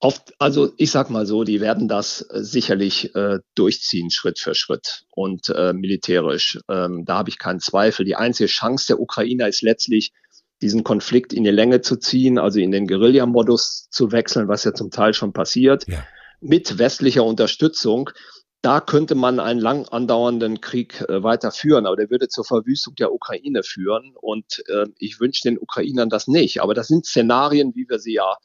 Oft, 0.00 0.32
also 0.38 0.72
ich 0.76 0.92
sag 0.92 1.10
mal 1.10 1.26
so, 1.26 1.42
die 1.42 1.60
werden 1.60 1.88
das 1.88 2.20
äh, 2.30 2.44
sicherlich 2.44 3.14
äh, 3.16 3.40
durchziehen, 3.56 4.10
Schritt 4.10 4.38
für 4.38 4.54
Schritt 4.54 5.04
und 5.10 5.48
äh, 5.48 5.72
militärisch. 5.72 6.60
Ähm, 6.68 7.04
da 7.04 7.18
habe 7.18 7.30
ich 7.30 7.38
keinen 7.38 7.58
Zweifel. 7.58 8.04
Die 8.04 8.14
einzige 8.14 8.48
Chance 8.48 8.86
der 8.88 9.00
Ukrainer 9.00 9.48
ist 9.48 9.62
letztlich, 9.62 10.12
diesen 10.62 10.84
Konflikt 10.84 11.32
in 11.32 11.44
die 11.44 11.50
Länge 11.50 11.80
zu 11.80 11.96
ziehen, 11.96 12.38
also 12.38 12.60
in 12.60 12.70
den 12.70 12.86
Guerilla-Modus 12.86 13.88
zu 13.90 14.12
wechseln, 14.12 14.48
was 14.48 14.64
ja 14.64 14.72
zum 14.72 14.90
Teil 14.90 15.14
schon 15.14 15.32
passiert, 15.32 15.86
ja. 15.88 16.04
mit 16.40 16.78
westlicher 16.78 17.24
Unterstützung. 17.24 18.10
Da 18.62 18.80
könnte 18.80 19.14
man 19.14 19.38
einen 19.38 19.60
lang 19.60 19.86
andauernden 19.88 20.60
Krieg 20.60 21.00
äh, 21.08 21.22
weiterführen, 21.22 21.86
aber 21.86 21.96
der 21.96 22.10
würde 22.10 22.28
zur 22.28 22.44
Verwüstung 22.44 22.94
der 22.96 23.12
Ukraine 23.12 23.62
führen. 23.64 24.14
Und 24.20 24.62
äh, 24.68 24.86
ich 24.98 25.20
wünsche 25.20 25.42
den 25.42 25.58
Ukrainern 25.58 26.08
das 26.08 26.26
nicht. 26.28 26.60
Aber 26.60 26.74
das 26.74 26.88
sind 26.88 27.06
Szenarien, 27.06 27.74
wie 27.74 27.88
wir 27.88 27.98
sie 27.98 28.14
ja 28.14 28.36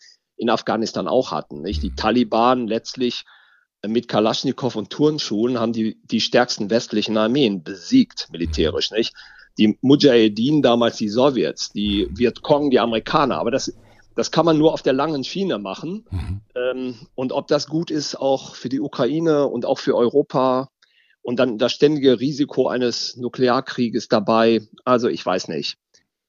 in 0.44 0.50
Afghanistan 0.50 1.08
auch 1.08 1.32
hatten. 1.32 1.62
Nicht? 1.62 1.82
Die 1.82 1.96
Taliban 1.96 2.68
letztlich 2.68 3.26
mit 3.86 4.08
Kalaschnikow 4.08 4.76
und 4.76 4.90
Turnschuhen 4.90 5.60
haben 5.60 5.74
die, 5.74 5.98
die 6.04 6.22
stärksten 6.22 6.70
westlichen 6.70 7.18
Armeen 7.18 7.64
besiegt, 7.64 8.28
militärisch, 8.32 8.92
nicht? 8.92 9.14
Die 9.58 9.78
Mujahedin, 9.82 10.62
damals 10.62 10.98
die 10.98 11.10
Sowjets, 11.10 11.72
die 11.72 12.08
Vietcong, 12.12 12.72
die 12.72 12.80
Amerikaner. 12.80 13.38
Aber 13.38 13.52
das, 13.52 13.74
das 14.16 14.32
kann 14.32 14.46
man 14.46 14.58
nur 14.58 14.74
auf 14.74 14.82
der 14.82 14.94
langen 14.94 15.24
Schiene 15.24 15.60
machen. 15.60 16.06
Mhm. 16.10 16.42
Ähm, 16.56 16.96
und 17.16 17.32
ob 17.32 17.48
das 17.48 17.68
gut 17.68 17.92
ist, 17.92 18.16
auch 18.16 18.56
für 18.56 18.70
die 18.70 18.80
Ukraine 18.80 19.48
und 19.48 19.66
auch 19.66 19.80
für 19.80 19.96
Europa 19.96 20.70
und 21.22 21.38
dann 21.38 21.58
das 21.58 21.72
ständige 21.72 22.20
Risiko 22.20 22.68
eines 22.68 23.16
Nuklearkrieges 23.16 24.08
dabei, 24.08 24.62
also 24.86 25.08
ich 25.08 25.24
weiß 25.26 25.50
nicht, 25.50 25.78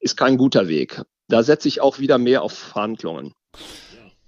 ist 0.01 0.17
kein 0.17 0.37
guter 0.37 0.69
Weg. 0.69 1.03
Da 1.29 1.43
setze 1.43 1.69
ich 1.69 1.81
auch 1.81 1.99
wieder 1.99 2.19
mehr 2.19 2.43
auf 2.43 2.53
Verhandlungen. 2.53 3.33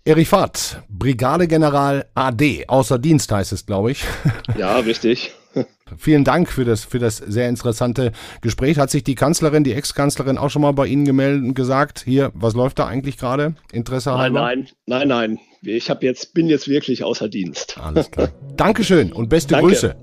Erich 0.07 0.29
Fahrt, 0.29 0.83
Brigadegeneral 0.89 2.07
AD, 2.15 2.69
außer 2.69 2.97
Dienst 2.97 3.33
heißt 3.33 3.53
es, 3.53 3.67
glaube 3.67 3.91
ich. 3.91 4.05
Ja, 4.57 4.79
richtig. 4.79 5.33
Vielen 5.99 6.23
Dank 6.23 6.49
für 6.49 6.65
das, 6.65 6.85
für 6.85 7.01
das 7.01 7.17
sehr 7.17 7.49
interessante 7.49 8.13
Gespräch. 8.41 8.79
Hat 8.79 8.89
sich 8.89 9.03
die 9.03 9.17
Kanzlerin, 9.17 9.65
die 9.65 9.73
Ex-Kanzlerin 9.73 10.39
auch 10.39 10.51
schon 10.51 10.63
mal 10.63 10.71
bei 10.71 10.87
Ihnen 10.87 11.07
gemeldet 11.07 11.43
und 11.43 11.55
gesagt, 11.55 12.05
hier, 12.05 12.31
was 12.35 12.55
läuft 12.55 12.79
da 12.79 12.87
eigentlich 12.87 13.19
gerade? 13.19 13.57
Interesse 13.73 14.11
nein, 14.11 14.19
halber? 14.21 14.41
Nein, 14.43 14.69
nein, 14.87 15.09
nein. 15.09 15.39
Ich 15.63 15.91
hab 15.91 16.05
jetzt, 16.05 16.35
bin 16.35 16.47
jetzt 16.47 16.69
wirklich 16.69 17.03
außer 17.03 17.29
Dienst. 17.29 17.77
Alles 17.83 18.09
klar. 18.09 18.29
Dankeschön 18.57 19.13
und 19.13 19.29
beste 19.29 19.55
Danke. 19.55 19.71
Grüße. 19.71 19.97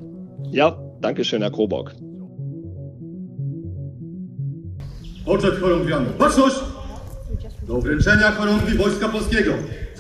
Ja, 0.52 0.78
Dankeschön, 1.00 1.42
Herr 1.42 1.52
Krobock. 1.52 1.94
Odrzeć 5.26 5.60
chorągwiany. 5.62 6.10
Baczność! 6.20 6.56
Do 7.68 7.82
wręczenia 7.82 8.32
chorągwi 8.32 8.78
Wojska 8.78 9.10
Polskiego. 9.10 9.54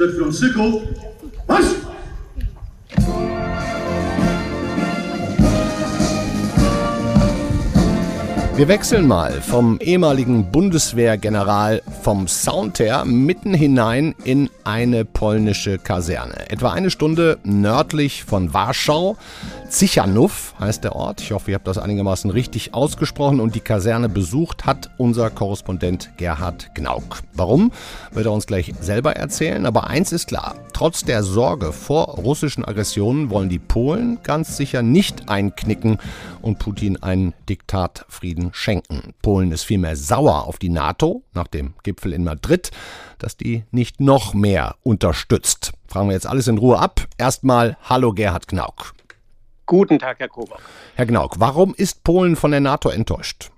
Good 0.03 0.17
from 0.17 1.92
Wir 8.55 8.67
wechseln 8.67 9.07
mal 9.07 9.41
vom 9.41 9.79
ehemaligen 9.79 10.51
Bundeswehrgeneral 10.51 11.81
vom 12.03 12.27
Sound 12.27 12.77
her 12.77 13.03
mitten 13.03 13.55
hinein 13.55 14.13
in 14.25 14.47
eine 14.63 15.05
polnische 15.05 15.79
Kaserne. 15.79 16.51
Etwa 16.51 16.71
eine 16.71 16.91
Stunde 16.91 17.39
nördlich 17.43 18.23
von 18.23 18.53
Warschau. 18.53 19.17
Zichanów 19.69 20.53
heißt 20.59 20.83
der 20.83 20.95
Ort. 20.95 21.19
Ich 21.21 21.31
hoffe, 21.31 21.49
ihr 21.49 21.55
habt 21.55 21.67
das 21.67 21.79
einigermaßen 21.79 22.29
richtig 22.29 22.75
ausgesprochen. 22.75 23.39
Und 23.39 23.55
die 23.55 23.59
Kaserne 23.59 24.07
besucht 24.07 24.67
hat 24.67 24.91
unser 24.97 25.31
Korrespondent 25.31 26.11
Gerhard 26.17 26.75
Gnauk. 26.75 27.21
Warum, 27.33 27.71
wird 28.11 28.27
er 28.27 28.31
uns 28.33 28.45
gleich 28.45 28.71
selber 28.79 29.15
erzählen. 29.15 29.65
Aber 29.65 29.87
eins 29.87 30.11
ist 30.11 30.27
klar. 30.27 30.53
Trotz 30.73 31.03
der 31.03 31.23
Sorge 31.23 31.73
vor 31.73 32.05
russischen 32.05 32.63
Aggressionen 32.63 33.31
wollen 33.31 33.49
die 33.49 33.57
Polen 33.57 34.19
ganz 34.21 34.57
sicher 34.57 34.83
nicht 34.83 35.27
einknicken 35.27 35.97
und 36.43 36.59
Putin 36.59 37.01
einen 37.01 37.33
Diktatfrieden 37.49 38.42
schenken. 38.51 39.13
Polen 39.21 39.51
ist 39.51 39.63
vielmehr 39.63 39.95
sauer 39.95 40.47
auf 40.47 40.57
die 40.57 40.69
NATO 40.69 41.23
nach 41.33 41.47
dem 41.47 41.73
Gipfel 41.83 42.11
in 42.13 42.23
Madrid, 42.23 42.71
dass 43.19 43.37
die 43.37 43.63
nicht 43.71 43.99
noch 43.99 44.33
mehr 44.33 44.75
unterstützt. 44.83 45.71
Fragen 45.87 46.09
wir 46.09 46.13
jetzt 46.13 46.27
alles 46.27 46.47
in 46.47 46.57
Ruhe 46.57 46.79
ab. 46.79 47.05
Erstmal 47.17 47.77
Hallo 47.83 48.13
Gerhard 48.13 48.47
Knauk. 48.47 48.93
Guten 49.65 49.99
Tag, 49.99 50.19
Herr 50.19 50.27
Kober. 50.27 50.57
Herr 50.95 51.05
Knauk, 51.05 51.39
warum 51.39 51.73
ist 51.75 52.03
Polen 52.03 52.35
von 52.35 52.51
der 52.51 52.59
NATO 52.59 52.89
enttäuscht? 52.89 53.51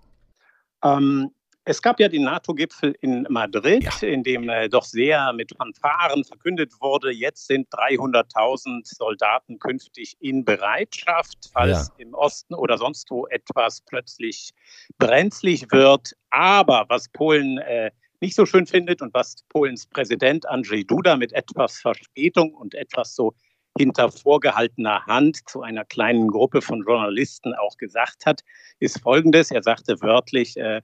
Ähm, 0.83 1.31
es 1.65 1.81
gab 1.81 1.99
ja 1.99 2.07
den 2.07 2.23
NATO-Gipfel 2.23 2.95
in 3.01 3.25
Madrid, 3.29 3.83
ja. 3.83 4.07
in 4.07 4.23
dem 4.23 4.47
äh, 4.49 4.69
doch 4.69 4.83
sehr 4.83 5.33
mit 5.33 5.51
Fanfaren 5.57 6.23
verkündet 6.23 6.71
wurde, 6.79 7.11
jetzt 7.11 7.47
sind 7.47 7.67
300.000 7.69 8.81
Soldaten 8.83 9.57
künftig 9.57 10.15
in 10.19 10.45
Bereitschaft, 10.45 11.49
falls 11.51 11.91
ja. 11.97 12.05
im 12.05 12.13
Osten 12.13 12.53
oder 12.53 12.77
sonst 12.77 13.09
wo 13.09 13.25
etwas 13.27 13.81
plötzlich 13.81 14.51
brenzlig 14.99 15.65
wird. 15.71 16.13
Aber 16.29 16.85
was 16.87 17.09
Polen 17.09 17.57
äh, 17.57 17.89
nicht 18.21 18.35
so 18.35 18.45
schön 18.45 18.67
findet 18.67 19.01
und 19.01 19.13
was 19.15 19.37
Polens 19.49 19.87
Präsident 19.87 20.47
Andrzej 20.47 20.83
Duda 20.85 21.17
mit 21.17 21.33
etwas 21.33 21.79
Verspätung 21.79 22.53
und 22.53 22.75
etwas 22.75 23.15
so 23.15 23.33
hinter 23.77 24.09
vorgehaltener 24.09 25.05
Hand 25.05 25.49
zu 25.49 25.61
einer 25.61 25.83
kleinen 25.83 26.29
Gruppe 26.29 26.61
von 26.61 26.83
Journalisten 26.83 27.53
auch 27.55 27.75
gesagt 27.77 28.25
hat, 28.25 28.41
ist 28.79 29.01
Folgendes. 29.01 29.51
Er 29.51 29.63
sagte 29.63 30.01
wörtlich, 30.01 30.55
äh, 30.55 30.81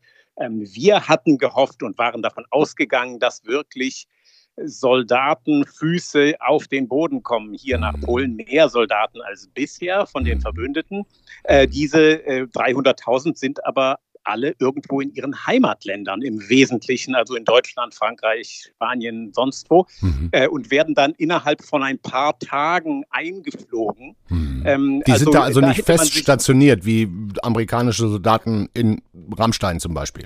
wir 0.49 1.07
hatten 1.07 1.37
gehofft 1.37 1.83
und 1.83 1.97
waren 1.97 2.21
davon 2.21 2.45
ausgegangen, 2.49 3.19
dass 3.19 3.45
wirklich 3.45 4.07
Soldatenfüße 4.57 6.35
auf 6.39 6.67
den 6.67 6.87
Boden 6.87 7.23
kommen. 7.23 7.53
Hier 7.53 7.77
nach 7.77 7.99
Polen 8.01 8.35
mehr 8.35 8.69
Soldaten 8.69 9.21
als 9.21 9.47
bisher 9.47 10.05
von 10.05 10.23
den 10.23 10.41
Verbündeten. 10.41 11.05
Äh, 11.43 11.67
diese 11.67 12.25
äh, 12.25 12.43
300.000 12.43 13.37
sind 13.37 13.65
aber 13.65 13.99
alle 14.23 14.55
irgendwo 14.59 15.01
in 15.01 15.13
ihren 15.13 15.45
Heimatländern 15.45 16.21
im 16.21 16.49
Wesentlichen, 16.49 17.15
also 17.15 17.35
in 17.35 17.45
Deutschland, 17.45 17.93
Frankreich, 17.93 18.69
Spanien, 18.75 19.31
sonst 19.33 19.69
wo, 19.69 19.85
mhm. 20.01 20.29
äh, 20.31 20.47
und 20.47 20.71
werden 20.71 20.95
dann 20.95 21.13
innerhalb 21.13 21.63
von 21.63 21.83
ein 21.83 21.99
paar 21.99 22.37
Tagen 22.39 23.03
eingeflogen. 23.09 24.15
Mhm. 24.29 24.63
Ähm, 24.65 25.03
Die 25.05 25.11
also, 25.11 25.25
sind 25.25 25.35
da 25.35 25.43
also 25.43 25.61
da 25.61 25.69
nicht 25.69 25.83
fest 25.83 26.13
stationiert, 26.13 26.85
wie 26.85 27.09
amerikanische 27.41 28.07
Soldaten 28.07 28.69
in 28.73 29.01
Rammstein 29.37 29.79
zum 29.79 29.93
Beispiel. 29.93 30.25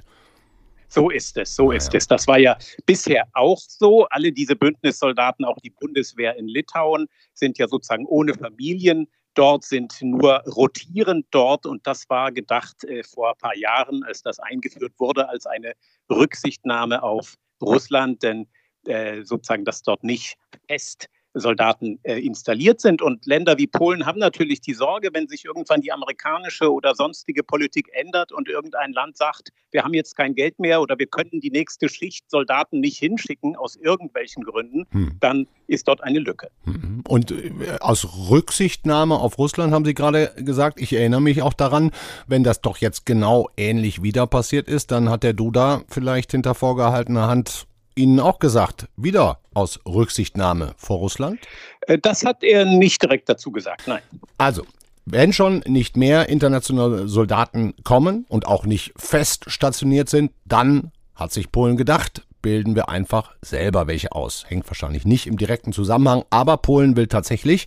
So 0.87 1.09
ist 1.09 1.35
es, 1.37 1.55
so 1.55 1.71
ist 1.71 1.91
ja. 1.93 1.97
es. 1.97 2.07
Das 2.07 2.27
war 2.27 2.37
ja 2.37 2.57
bisher 2.85 3.27
auch 3.33 3.59
so. 3.59 4.05
Alle 4.05 4.31
diese 4.31 4.55
Bündnissoldaten, 4.55 5.43
auch 5.43 5.57
die 5.59 5.71
Bundeswehr 5.71 6.37
in 6.37 6.47
Litauen, 6.47 7.07
sind 7.33 7.57
ja 7.57 7.67
sozusagen 7.67 8.05
ohne 8.05 8.33
Familien 8.33 9.07
dort, 9.35 9.63
sind 9.63 9.95
nur 10.01 10.41
rotierend 10.47 11.27
dort. 11.31 11.65
Und 11.65 11.85
das 11.85 12.09
war 12.09 12.31
gedacht 12.31 12.83
äh, 12.83 13.03
vor 13.03 13.29
ein 13.31 13.37
paar 13.37 13.55
Jahren, 13.55 14.03
als 14.03 14.21
das 14.21 14.39
eingeführt 14.39 14.93
wurde, 14.97 15.29
als 15.29 15.45
eine 15.45 15.73
Rücksichtnahme 16.09 17.03
auf 17.03 17.35
Russland, 17.61 18.23
denn 18.23 18.47
äh, 18.85 19.23
sozusagen, 19.23 19.65
dass 19.65 19.81
dort 19.81 20.03
nicht 20.03 20.37
fest 20.67 21.09
Soldaten 21.35 21.99
äh, 22.03 22.19
installiert 22.19 22.81
sind. 22.81 23.01
Und 23.01 23.25
Länder 23.25 23.57
wie 23.57 23.67
Polen 23.67 24.05
haben 24.05 24.19
natürlich 24.19 24.61
die 24.61 24.73
Sorge, 24.73 25.09
wenn 25.13 25.27
sich 25.27 25.45
irgendwann 25.45 25.81
die 25.81 25.91
amerikanische 25.91 26.71
oder 26.71 26.95
sonstige 26.95 27.43
Politik 27.43 27.89
ändert 27.93 28.31
und 28.31 28.47
irgendein 28.47 28.93
Land 28.93 29.17
sagt, 29.17 29.49
wir 29.71 29.83
haben 29.83 29.93
jetzt 29.93 30.15
kein 30.15 30.33
Geld 30.33 30.59
mehr 30.59 30.81
oder 30.81 30.97
wir 30.97 31.07
könnten 31.07 31.41
die 31.41 31.51
nächste 31.51 31.89
Schicht 31.89 32.29
Soldaten 32.29 32.79
nicht 32.79 32.97
hinschicken 32.97 33.55
aus 33.57 33.75
irgendwelchen 33.75 34.43
Gründen, 34.43 34.85
hm. 34.91 35.17
dann 35.19 35.47
ist 35.67 35.87
dort 35.87 36.01
eine 36.01 36.19
Lücke. 36.19 36.49
Hm. 36.63 37.03
Und 37.07 37.31
äh, 37.31 37.51
aus 37.81 38.29
Rücksichtnahme 38.29 39.19
auf 39.19 39.37
Russland 39.37 39.73
haben 39.73 39.85
Sie 39.85 39.93
gerade 39.93 40.31
gesagt, 40.37 40.79
ich 40.79 40.93
erinnere 40.93 41.21
mich 41.21 41.41
auch 41.41 41.53
daran, 41.53 41.91
wenn 42.27 42.43
das 42.43 42.61
doch 42.61 42.77
jetzt 42.77 43.05
genau 43.05 43.49
ähnlich 43.57 44.01
wieder 44.01 44.25
passiert 44.25 44.69
ist, 44.69 44.91
dann 44.91 45.09
hat 45.09 45.23
der 45.23 45.33
Duda 45.33 45.83
vielleicht 45.89 46.31
hinter 46.31 46.55
vorgehaltener 46.55 47.27
Hand 47.27 47.67
Ihnen 47.95 48.19
auch 48.19 48.39
gesagt, 48.39 48.87
wieder 48.97 49.39
aus 49.53 49.79
Rücksichtnahme 49.85 50.73
vor 50.77 50.97
Russland? 50.97 51.39
Äh, 51.81 51.97
das 51.97 52.25
hat 52.25 52.43
er 52.43 52.65
nicht 52.65 53.01
direkt 53.01 53.29
dazu 53.29 53.51
gesagt, 53.51 53.87
nein. 53.87 54.01
Also, 54.37 54.63
wenn 55.05 55.33
schon 55.33 55.59
nicht 55.67 55.97
mehr 55.97 56.29
internationale 56.29 57.07
Soldaten 57.07 57.73
kommen 57.83 58.25
und 58.27 58.47
auch 58.47 58.65
nicht 58.65 58.93
fest 58.97 59.45
stationiert 59.47 60.09
sind, 60.09 60.31
dann 60.45 60.91
hat 61.15 61.31
sich 61.31 61.51
Polen 61.51 61.77
gedacht, 61.77 62.23
bilden 62.41 62.75
wir 62.75 62.89
einfach 62.89 63.33
selber 63.41 63.87
welche 63.87 64.11
aus. 64.11 64.45
Hängt 64.47 64.67
wahrscheinlich 64.67 65.05
nicht 65.05 65.25
im 65.25 65.37
direkten 65.37 65.73
Zusammenhang, 65.73 66.25
aber 66.29 66.57
Polen 66.57 66.95
will 66.95 67.07
tatsächlich 67.07 67.65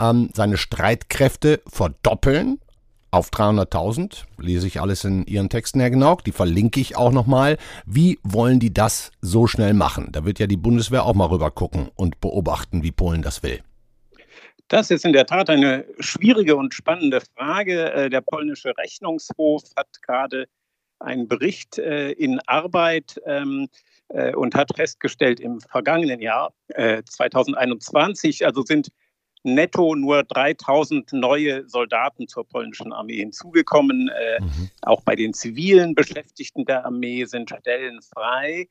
ähm, 0.00 0.30
seine 0.34 0.56
Streitkräfte 0.56 1.60
verdoppeln 1.68 2.58
auf 3.16 3.30
300.000. 3.30 4.24
Lese 4.38 4.66
ich 4.66 4.80
alles 4.80 5.04
in 5.04 5.24
Ihren 5.26 5.48
Texten, 5.48 5.80
Herr 5.80 5.90
Genau. 5.90 6.16
Die 6.16 6.32
verlinke 6.32 6.80
ich 6.80 6.96
auch 6.96 7.10
nochmal. 7.10 7.56
Wie 7.86 8.18
wollen 8.22 8.60
die 8.60 8.72
das 8.72 9.10
so 9.20 9.46
schnell 9.46 9.72
machen? 9.72 10.10
Da 10.12 10.24
wird 10.24 10.38
ja 10.38 10.46
die 10.46 10.58
Bundeswehr 10.58 11.04
auch 11.04 11.14
mal 11.14 11.28
rüber 11.28 11.50
gucken 11.50 11.88
und 11.94 12.20
beobachten, 12.20 12.82
wie 12.82 12.92
Polen 12.92 13.22
das 13.22 13.42
will. 13.42 13.62
Das 14.68 14.90
ist 14.90 15.04
in 15.04 15.12
der 15.12 15.26
Tat 15.26 15.48
eine 15.48 15.86
schwierige 15.98 16.56
und 16.56 16.74
spannende 16.74 17.20
Frage. 17.20 17.92
Äh, 17.92 18.10
der 18.10 18.20
polnische 18.20 18.76
Rechnungshof 18.76 19.62
hat 19.76 19.88
gerade 20.02 20.46
einen 20.98 21.28
Bericht 21.28 21.78
äh, 21.78 22.10
in 22.10 22.40
Arbeit 22.46 23.20
ähm, 23.24 23.68
äh, 24.08 24.34
und 24.34 24.54
hat 24.54 24.74
festgestellt, 24.76 25.40
im 25.40 25.60
vergangenen 25.60 26.20
Jahr 26.20 26.52
2021, 26.74 28.44
also 28.44 28.62
sind 28.62 28.88
netto 29.46 29.94
nur 29.94 30.24
3000 30.24 31.12
neue 31.12 31.68
Soldaten 31.68 32.28
zur 32.28 32.46
polnischen 32.46 32.92
Armee 32.92 33.18
hinzugekommen. 33.18 34.08
Äh, 34.08 34.42
mhm. 34.42 34.70
Auch 34.82 35.00
bei 35.02 35.16
den 35.16 35.32
zivilen 35.32 35.94
Beschäftigten 35.94 36.64
der 36.64 36.84
Armee 36.84 37.24
sind 37.24 37.50
Stellen 37.50 38.00
frei. 38.02 38.68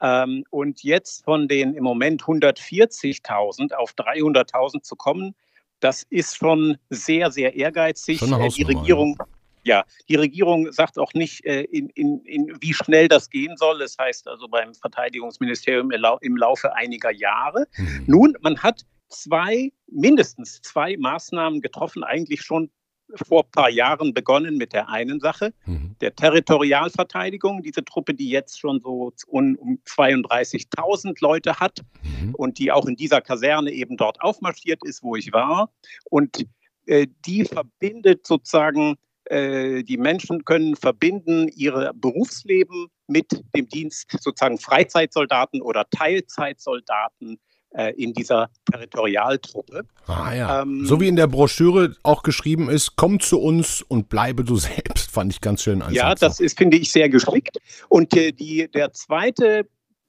Ähm, 0.00 0.44
und 0.50 0.82
jetzt 0.82 1.24
von 1.24 1.48
den 1.48 1.74
im 1.74 1.82
Moment 1.82 2.22
140.000 2.22 3.72
auf 3.74 3.92
300.000 3.94 4.82
zu 4.82 4.94
kommen, 4.94 5.34
das 5.80 6.04
ist 6.10 6.36
schon 6.36 6.76
sehr, 6.90 7.30
sehr 7.30 7.54
ehrgeizig. 7.54 8.22
Äh, 8.22 8.48
die 8.48 8.62
Regierung. 8.62 9.16
Ja. 9.64 9.84
die 10.08 10.14
Regierung 10.14 10.72
sagt 10.72 10.98
auch 10.98 11.12
nicht, 11.12 11.44
äh, 11.44 11.62
in, 11.62 11.90
in, 11.90 12.20
in, 12.24 12.56
wie 12.60 12.72
schnell 12.72 13.06
das 13.06 13.28
gehen 13.28 13.56
soll. 13.56 13.80
Das 13.80 13.98
heißt 13.98 14.26
also 14.26 14.48
beim 14.48 14.74
Verteidigungsministerium 14.74 15.90
im 15.90 16.36
Laufe 16.36 16.74
einiger 16.74 17.10
Jahre. 17.10 17.66
Mhm. 17.76 18.04
Nun, 18.06 18.36
man 18.40 18.62
hat 18.62 18.86
zwei, 19.08 19.72
mindestens 19.86 20.60
zwei 20.62 20.96
Maßnahmen 20.96 21.60
getroffen, 21.60 22.04
eigentlich 22.04 22.42
schon 22.42 22.70
vor 23.14 23.44
ein 23.44 23.50
paar 23.50 23.70
Jahren 23.70 24.12
begonnen 24.12 24.56
mit 24.56 24.72
der 24.72 24.88
einen 24.88 25.20
Sache, 25.20 25.52
mhm. 25.64 25.96
der 26.00 26.14
Territorialverteidigung, 26.14 27.62
diese 27.62 27.84
Truppe, 27.84 28.14
die 28.14 28.28
jetzt 28.28 28.60
schon 28.60 28.80
so 28.80 29.12
um, 29.26 29.56
32.000 29.86 31.16
Leute 31.20 31.58
hat 31.58 31.80
mhm. 32.02 32.34
und 32.34 32.58
die 32.58 32.70
auch 32.70 32.86
in 32.86 32.96
dieser 32.96 33.20
Kaserne 33.20 33.70
eben 33.72 33.96
dort 33.96 34.20
aufmarschiert 34.20 34.84
ist, 34.84 35.02
wo 35.02 35.16
ich 35.16 35.32
war. 35.32 35.70
Und 36.10 36.46
äh, 36.86 37.06
die 37.26 37.44
verbindet 37.44 38.26
sozusagen, 38.26 38.96
äh, 39.24 39.82
die 39.84 39.96
Menschen 39.96 40.44
können 40.44 40.76
verbinden 40.76 41.48
ihr 41.48 41.92
Berufsleben 41.94 42.88
mit 43.06 43.42
dem 43.56 43.68
Dienst 43.68 44.10
sozusagen 44.20 44.58
Freizeitsoldaten 44.58 45.62
oder 45.62 45.88
Teilzeitsoldaten 45.90 47.38
äh, 47.70 47.92
in 47.94 48.12
dieser 48.12 48.50
Territorialtruppe. 48.70 49.82
Ah 50.06 50.34
ja. 50.34 50.62
Ähm, 50.62 50.86
so 50.86 51.00
wie 51.00 51.08
in 51.08 51.16
der 51.16 51.26
Broschüre 51.26 51.96
auch 52.02 52.22
geschrieben 52.22 52.70
ist, 52.70 52.96
komm 52.96 53.20
zu 53.20 53.40
uns 53.40 53.82
und 53.82 54.08
bleibe 54.08 54.44
du 54.44 54.56
selbst, 54.56 55.10
fand 55.10 55.32
ich 55.32 55.40
ganz 55.40 55.62
schön. 55.62 55.82
Ja, 55.90 56.14
das 56.14 56.40
ist, 56.40 56.58
finde 56.58 56.76
ich, 56.76 56.90
sehr 56.90 57.08
geschickt. 57.08 57.58
Und 57.88 58.16
äh, 58.16 58.32
die, 58.32 58.70
der 58.70 58.92
zweite 58.92 59.66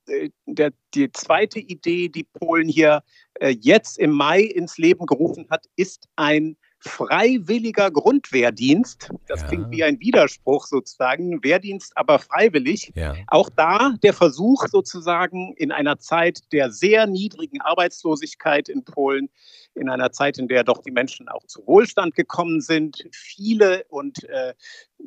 äh, 0.10 0.30
der, 0.46 0.72
die 0.94 1.12
zweite 1.12 1.60
Idee, 1.60 2.10
die 2.10 2.24
Polen 2.24 2.68
hier 2.68 3.04
äh, 3.36 3.56
jetzt 3.60 4.00
im 4.00 4.12
Mai 4.12 4.42
ins 4.42 4.78
Leben 4.78 5.06
gerufen 5.06 5.46
hat, 5.50 5.66
ist 5.76 6.08
ein 6.16 6.58
freiwilliger 6.80 7.92
Grundwehrdienst. 7.92 9.10
Das 9.28 9.42
ja. 9.42 9.48
klingt 9.48 9.72
wie 9.72 9.84
ein 9.84 10.00
Widerspruch 10.00 10.66
sozusagen, 10.66 11.44
Wehrdienst, 11.44 11.92
aber 11.96 12.20
freiwillig. 12.20 12.92
Ja. 12.96 13.16
Auch 13.28 13.50
da 13.50 13.96
der 14.02 14.14
Versuch 14.14 14.66
sozusagen 14.68 15.54
in 15.58 15.72
einer 15.72 16.00
Zeit 16.00 16.52
der 16.52 16.72
sehr 16.72 17.06
niedrigen 17.06 17.62
Arbeitslosigkeit 17.62 18.70
in 18.70 18.84
Polen, 18.84 19.30
in 19.76 19.90
einer 19.90 20.12
Zeit, 20.12 20.38
in 20.38 20.48
der 20.48 20.64
doch 20.64 20.82
die 20.82 20.92
Menschen 20.92 21.30
auch 21.30 21.46
zu 21.46 21.66
Wohlstand 21.66 22.16
gekommen 22.16 22.62
sind, 22.62 23.08
viele 23.12 23.86
und, 23.90 24.24
äh, 24.26 24.54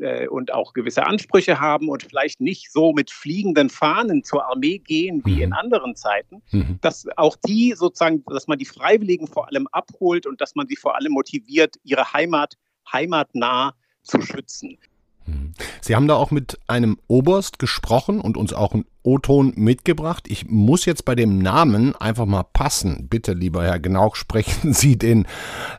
äh, 0.01 0.29
und 0.29 0.53
auch 0.53 0.73
gewisse 0.73 1.05
Ansprüche 1.05 1.61
haben 1.61 1.89
und 1.89 2.03
vielleicht 2.03 2.41
nicht 2.41 2.73
so 2.73 2.93
mit 2.93 3.11
fliegenden 3.11 3.71
Fahnen 3.71 4.25
zur 4.25 4.47
Armee 4.47 4.79
gehen 4.79 5.23
wie 5.25 5.37
mhm. 5.37 5.43
in 5.43 5.53
anderen 5.53 5.95
Zeiten, 5.95 6.43
mhm. 6.51 6.79
dass 6.81 7.07
auch 7.17 7.37
die 7.37 7.75
sozusagen, 7.77 8.25
dass 8.27 8.47
man 8.47 8.59
die 8.59 8.65
Freiwilligen 8.65 9.27
vor 9.27 9.49
allem 9.49 9.67
abholt 9.73 10.27
und 10.27 10.41
dass 10.41 10.55
man 10.55 10.67
sie 10.67 10.77
vor 10.77 10.97
allem 10.97 11.13
motiviert, 11.13 11.62
ihre 11.85 12.13
Heimat 12.13 12.55
heimatnah 12.93 13.75
zu 14.03 14.21
schützen. 14.21 14.79
Mhm. 15.27 15.55
Sie 15.81 15.95
haben 15.95 16.09
da 16.09 16.15
auch 16.15 16.31
mit 16.31 16.59
einem 16.67 16.99
Oberst 17.07 17.59
gesprochen 17.59 18.21
und 18.21 18.37
uns 18.37 18.53
auch 18.53 18.75
einen 18.75 18.87
O-Ton 19.03 19.53
mitgebracht. 19.57 20.25
Ich 20.29 20.47
muss 20.47 20.85
jetzt 20.85 21.05
bei 21.05 21.15
dem 21.15 21.39
Namen 21.39 21.95
einfach 21.97 22.27
mal 22.27 22.45
passen. 22.45 23.09
Bitte, 23.09 23.33
lieber 23.33 23.65
Herr 23.65 23.79
Genau, 23.79 24.13
sprechen 24.15 24.73
Sie 24.73 24.97
den 24.97 25.27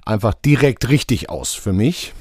einfach 0.06 0.34
direkt 0.34 0.90
richtig 0.90 1.30
aus 1.30 1.54
für 1.54 1.74
mich. 1.74 2.14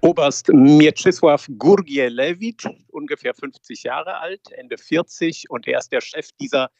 Oberst 0.00 0.48
Mieczysław 0.48 1.46
Gurgielewicz, 1.58 2.64
ungefähr 2.88 3.34
50 3.34 3.84
Jahre 3.84 4.18
alt, 4.18 4.40
Ende 4.50 4.76
40 4.76 5.48
und 5.48 5.68
er 5.68 5.78
ist 5.78 5.92
der 5.92 6.00
Chef 6.00 6.30
dieser 6.40 6.70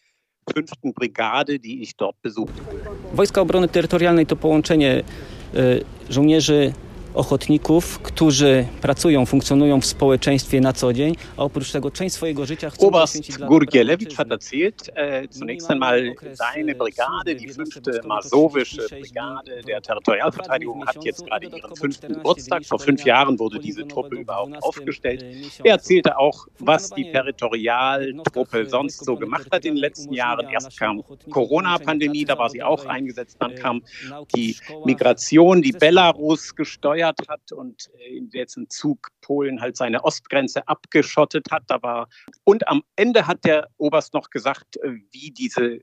fünften 0.53 0.93
Brigade, 0.93 1.61
die 1.61 1.83
ich 1.83 1.97
dort 1.97 2.21
besucht 2.21 2.55
habe. 2.67 2.81
Wojska 3.17 3.41
Obrony 3.41 3.69
Terytorialnej 3.69 4.27
to 4.27 4.37
połączenie 4.37 5.05
żołnierzy 6.11 6.73
ochotników, 7.15 7.99
którzy 7.99 8.67
pracują, 8.81 9.27
funkcjonują 9.27 9.81
w 9.81 9.87
społeczeństwie 9.87 10.61
na 10.61 10.73
co 10.73 10.93
dzień, 10.93 11.17
a 11.37 11.43
oprócz 11.43 11.73
tego 11.73 11.91
część 11.91 12.15
swojego 12.15 12.47
życia 12.47 12.71
chcą 12.71 12.87
Oberst 12.87 13.39
Gurgielewicz 13.47 14.15
hat 14.17 14.29
erzählt, 14.31 14.91
äh, 14.95 15.29
zunächst 15.31 15.71
einmal 15.71 16.15
seine 16.33 16.75
Brigade, 16.75 17.35
die 17.35 17.49
fünfte 17.49 18.01
masowische 18.07 18.83
Brigade 18.89 19.63
der 19.67 19.83
Territorialverteidigung 19.83 20.87
hat 20.87 21.05
jetzt 21.05 21.27
gerade 21.27 21.47
ihren 21.47 21.77
fünften 21.77 22.13
Geburtstag. 22.15 22.65
Vor 22.67 22.79
fünf 22.79 23.05
Jahren 23.05 23.39
wurde 23.39 23.59
diese 23.59 23.87
Truppe 23.89 24.17
überhaupt 24.17 24.63
aufgestellt. 24.63 25.25
Er 25.65 25.73
erzählte 25.73 26.19
auch, 26.19 26.47
was 26.59 26.91
die 26.91 27.13
Territorialtruppe 27.13 28.67
sonst 28.67 29.05
so 29.05 29.17
gemacht 29.17 29.47
hat 29.53 29.65
in 29.65 29.75
den 29.75 29.81
letzten 29.81 30.13
Jahren. 30.13 30.49
Erst 30.49 30.79
kam 30.79 31.03
Corona-Pandemie, 31.31 32.25
da 32.25 32.39
war 32.39 32.51
sie 32.51 32.63
auch 32.63 32.87
eingesetzt, 32.87 33.37
dann 33.41 33.55
kam 33.55 33.83
die 34.35 34.57
Migration, 34.85 35.63
die 35.63 35.73
Belarus 35.73 36.55
gesteuert 36.55 37.02
gesteuert 37.03 37.29
hat 37.29 37.53
und 37.53 37.91
äh, 37.99 38.21
jetzt 38.33 38.57
im 38.57 38.69
Zug 38.69 39.09
Polen 39.21 39.61
halt 39.61 39.77
seine 39.77 40.05
Ostgrenze 40.05 40.67
abgeschottet 40.69 41.47
hat. 41.51 41.65
Da 41.67 41.83
war 41.83 42.09
und 42.45 42.67
am 42.69 42.83
Ende 42.97 43.27
hat 43.27 43.45
der 43.45 43.69
Oberst 43.79 44.15
noch 44.15 44.31
gesagt, 44.31 44.77
äh, 44.79 44.97
wie 45.11 45.31
diese 45.31 45.81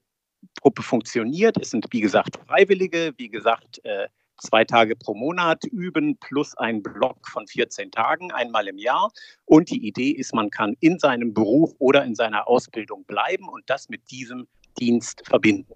Truppe 0.61 0.83
funktioniert. 0.83 1.57
Es 1.61 1.71
sind 1.71 1.85
wie 1.91 2.01
gesagt 2.01 2.39
Freiwillige, 2.47 3.13
wie 3.17 3.29
gesagt 3.29 3.83
äh, 3.83 4.07
zwei 4.41 4.63
Tage 4.63 4.95
pro 4.95 5.13
Monat 5.13 5.65
üben 5.65 6.17
plus 6.17 6.55
ein 6.57 6.81
Block 6.81 7.27
von 7.27 7.45
14 7.45 7.91
Tagen 7.91 8.31
einmal 8.31 8.67
im 8.69 8.77
Jahr. 8.77 9.11
Und 9.45 9.69
die 9.69 9.85
Idee 9.85 10.11
ist, 10.11 10.33
man 10.33 10.49
kann 10.49 10.77
in 10.79 10.97
seinem 10.97 11.33
Beruf 11.33 11.73
oder 11.79 12.05
in 12.05 12.15
seiner 12.15 12.47
Ausbildung 12.47 13.03
bleiben 13.03 13.49
und 13.49 13.69
das 13.69 13.89
mit 13.89 14.09
diesem 14.09 14.47
Dienst 14.79 15.23
verbinden. 15.25 15.73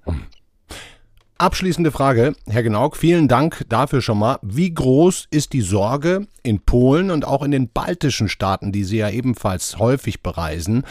Abschließende 1.43 1.91
Frage, 1.91 2.35
Herr 2.47 2.63
Genauk, 2.63 2.95
vielen 2.95 3.27
Dank 3.27 3.65
dafür 3.67 4.01
schon 4.01 4.17
mal. 4.17 4.39
Wie 4.43 4.73
groß 4.73 5.27
ist 5.29 5.51
die 5.51 5.59
Sorge 5.59 6.25
in 6.41 6.61
Polen 6.61 7.11
und 7.11 7.27
auch 7.27 7.43
in 7.43 7.51
den 7.51 7.67
baltischen 7.67 8.29
Staaten, 8.29 8.71
die 8.71 8.85
Sie 8.85 8.99
ja 8.99 9.09
ebenfalls 9.09 9.77
häufig 9.77 10.23
bereisen, 10.23 10.85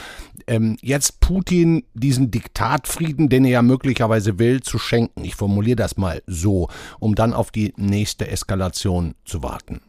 ähm, 0.47 0.77
jetzt 0.83 1.21
Putin 1.21 1.85
diesen 1.95 2.31
Diktatfrieden, 2.31 3.31
den 3.31 3.47
er 3.47 3.51
ja 3.51 3.63
möglicherweise 3.63 4.39
will, 4.39 4.61
zu 4.61 4.79
schenken? 4.79 5.25
Ich 5.25 5.37
formuliere 5.37 5.77
das 5.77 5.97
mal 5.97 6.23
so, 6.27 6.69
um 7.01 7.15
dann 7.15 7.33
auf 7.33 7.51
die 7.51 7.73
nächste 7.79 8.29
Eskalation 8.29 9.15
zu 9.25 9.43
warten. 9.43 9.81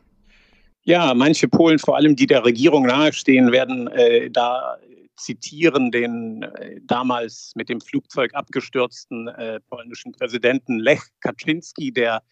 Ja, 0.85 1.13
manche 1.13 1.49
Polen, 1.49 1.79
vor 1.79 1.97
allem 1.97 2.15
die 2.15 2.27
der 2.27 2.45
Regierung 2.45 2.85
nahestehen, 2.85 3.51
werden 3.51 3.89
äh, 3.89 4.29
da 4.29 4.77
zitieren 5.15 5.91
den 5.91 6.43
äh, 6.43 6.79
damals 6.83 7.53
mit 7.55 7.69
dem 7.69 7.81
Flugzeug 7.81 8.33
abgestürzten 8.33 9.27
äh, 9.27 9.59
polnischen 9.69 10.11
Präsidenten 10.11 10.79
Lech 10.79 11.01
Kaczynski, 11.21 11.91
der 11.91 12.23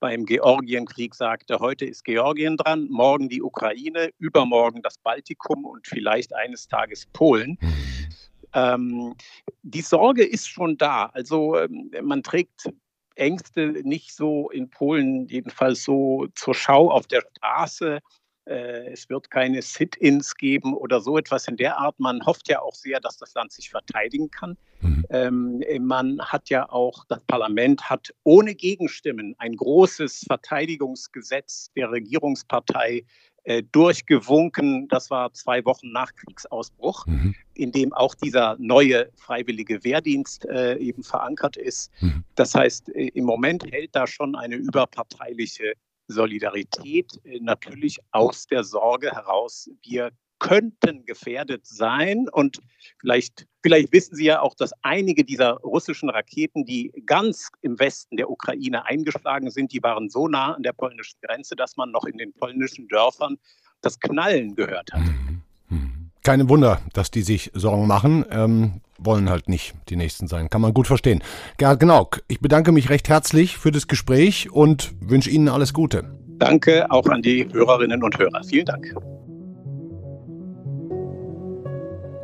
beim 0.00 0.26
Georgienkrieg 0.26 1.14
sagte, 1.14 1.60
heute 1.60 1.84
ist 1.84 2.04
Georgien 2.04 2.56
dran, 2.56 2.88
morgen 2.90 3.28
die 3.28 3.40
Ukraine, 3.40 4.10
übermorgen 4.18 4.82
das 4.82 4.98
Baltikum 4.98 5.64
und 5.64 5.86
vielleicht 5.86 6.34
eines 6.34 6.66
Tages 6.66 7.06
Polen. 7.12 7.56
Mhm. 7.60 8.08
Ähm, 8.54 9.14
die 9.62 9.80
Sorge 9.80 10.24
ist 10.24 10.48
schon 10.48 10.76
da. 10.76 11.06
Also 11.06 11.56
ähm, 11.56 11.90
man 12.02 12.22
trägt 12.22 12.68
Ängste 13.14 13.80
nicht 13.84 14.14
so 14.14 14.50
in 14.50 14.70
Polen, 14.70 15.28
jedenfalls 15.28 15.84
so 15.84 16.26
zur 16.34 16.54
Schau 16.54 16.90
auf 16.90 17.06
der 17.06 17.22
Straße. 17.36 18.00
Äh, 18.44 18.92
es 18.92 19.08
wird 19.08 19.30
keine 19.30 19.62
Sit-ins 19.62 20.34
geben 20.34 20.74
oder 20.74 21.00
so 21.00 21.16
etwas 21.16 21.46
in 21.48 21.56
der 21.56 21.78
Art. 21.78 21.98
Man 22.00 22.24
hofft 22.26 22.48
ja 22.48 22.60
auch 22.60 22.74
sehr, 22.74 23.00
dass 23.00 23.16
das 23.18 23.34
Land 23.34 23.52
sich 23.52 23.70
verteidigen 23.70 24.30
kann. 24.30 24.56
Mhm. 24.80 25.06
Ähm, 25.10 25.64
man 25.80 26.20
hat 26.20 26.48
ja 26.48 26.68
auch, 26.68 27.04
das 27.08 27.20
Parlament 27.26 27.88
hat 27.88 28.12
ohne 28.24 28.54
Gegenstimmen 28.54 29.34
ein 29.38 29.54
großes 29.54 30.24
Verteidigungsgesetz 30.26 31.70
der 31.76 31.90
Regierungspartei 31.90 33.04
äh, 33.44 33.62
durchgewunken. 33.72 34.86
Das 34.88 35.10
war 35.10 35.32
zwei 35.32 35.64
Wochen 35.64 35.90
nach 35.90 36.14
Kriegsausbruch, 36.14 37.06
mhm. 37.06 37.34
in 37.54 37.72
dem 37.72 37.92
auch 37.92 38.14
dieser 38.14 38.56
neue 38.58 39.10
freiwillige 39.16 39.82
Wehrdienst 39.82 40.44
äh, 40.46 40.76
eben 40.78 41.02
verankert 41.02 41.56
ist. 41.56 41.90
Mhm. 42.00 42.24
Das 42.36 42.54
heißt, 42.54 42.90
äh, 42.90 43.08
im 43.08 43.24
Moment 43.24 43.64
hält 43.72 43.96
da 43.96 44.06
schon 44.06 44.36
eine 44.36 44.54
überparteiliche 44.54 45.74
Solidarität 46.08 47.12
äh, 47.24 47.38
natürlich 47.40 47.98
aus 48.10 48.46
der 48.46 48.64
Sorge 48.64 49.10
heraus, 49.10 49.70
wir 49.82 50.10
könnten 50.42 51.04
gefährdet 51.06 51.64
sein. 51.64 52.28
Und 52.28 52.58
vielleicht, 52.98 53.46
vielleicht 53.62 53.92
wissen 53.92 54.16
Sie 54.16 54.24
ja 54.24 54.40
auch, 54.40 54.54
dass 54.54 54.72
einige 54.82 55.24
dieser 55.24 55.52
russischen 55.58 56.10
Raketen, 56.10 56.64
die 56.64 56.92
ganz 57.06 57.48
im 57.60 57.78
Westen 57.78 58.16
der 58.16 58.28
Ukraine 58.28 58.84
eingeschlagen 58.84 59.50
sind, 59.52 59.72
die 59.72 59.82
waren 59.82 60.10
so 60.10 60.26
nah 60.26 60.54
an 60.54 60.64
der 60.64 60.72
polnischen 60.72 61.18
Grenze, 61.22 61.54
dass 61.54 61.76
man 61.76 61.92
noch 61.92 62.04
in 62.04 62.18
den 62.18 62.32
polnischen 62.32 62.88
Dörfern 62.88 63.38
das 63.82 64.00
Knallen 64.00 64.56
gehört 64.56 64.92
hat. 64.92 65.02
Mhm. 65.02 65.42
Mhm. 65.68 66.01
Keine 66.22 66.48
Wunder, 66.48 66.80
dass 66.92 67.10
die 67.10 67.22
sich 67.22 67.50
Sorgen 67.52 67.88
machen. 67.88 68.24
Ähm, 68.30 68.80
wollen 68.98 69.28
halt 69.28 69.48
nicht 69.48 69.74
die 69.88 69.96
Nächsten 69.96 70.28
sein. 70.28 70.48
Kann 70.48 70.60
man 70.60 70.72
gut 70.72 70.86
verstehen. 70.86 71.20
Gerhard 71.56 71.80
Gnauk, 71.80 72.22
ich 72.28 72.38
bedanke 72.38 72.70
mich 72.70 72.90
recht 72.90 73.08
herzlich 73.08 73.56
für 73.56 73.72
das 73.72 73.88
Gespräch 73.88 74.52
und 74.52 74.92
wünsche 75.00 75.30
Ihnen 75.30 75.48
alles 75.48 75.72
Gute. 75.72 76.04
Danke 76.38 76.88
auch 76.90 77.06
an 77.06 77.22
die 77.22 77.48
Hörerinnen 77.52 78.04
und 78.04 78.16
Hörer. 78.18 78.42
Vielen 78.44 78.66
Dank. 78.66 78.94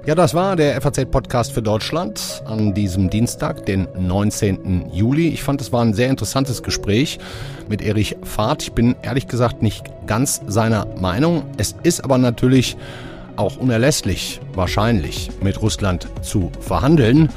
Ja, 0.06 0.14
das 0.14 0.32
war 0.32 0.56
der 0.56 0.80
FAZ-Podcast 0.80 1.52
für 1.52 1.61
Deutschland 1.61 2.42
an 2.46 2.72
diesem 2.72 3.11
Dienstag, 3.11 3.66
den 3.66 3.88
19. 3.98 4.90
Juli. 4.90 5.28
Ich 5.28 5.42
fand, 5.42 5.61
es 5.61 5.72
war 5.72 5.84
ein 5.84 5.92
sehr 5.92 6.08
interessantes 6.08 6.62
Gespräch 6.62 7.18
mit 7.68 7.82
Erich 7.82 8.16
Fahrt. 8.22 8.62
Ich 8.62 8.72
bin 8.72 8.96
ehrlich 9.02 9.26
gesagt 9.26 9.61
nicht 9.61 9.84
ganz 10.06 10.40
seiner 10.46 10.87
Meinung. 10.96 11.44
Es 11.58 11.74
ist 11.82 12.02
aber 12.02 12.16
natürlich 12.16 12.76
auch 13.38 13.57
unerlässlich, 13.57 14.40
wahrscheinlich 14.55 15.31
mit 15.42 15.61
Russland 15.62 16.09
zu 16.22 16.51
verhandeln. 16.61 17.31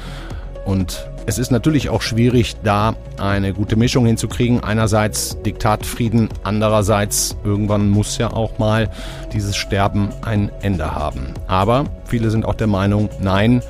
Und 0.64 1.08
es 1.26 1.38
ist 1.38 1.50
natürlich 1.50 1.88
auch 1.88 2.02
schwierig, 2.02 2.56
da 2.62 2.94
eine 3.18 3.52
gute 3.52 3.76
Mischung 3.76 4.06
hinzukriegen. 4.06 4.62
Einerseits 4.62 5.40
Diktatfrieden, 5.42 6.28
andererseits 6.42 7.36
irgendwann 7.44 7.88
muss 7.88 8.18
ja 8.18 8.32
auch 8.32 8.58
mal 8.58 8.90
dieses 9.32 9.56
Sterben 9.56 10.10
ein 10.22 10.50
Ende 10.62 10.94
haben. 10.94 11.34
Aber 11.46 11.84
viele 12.04 12.30
sind 12.30 12.44
auch 12.44 12.54
der 12.54 12.66
Meinung, 12.66 13.08
nein, 13.20 13.62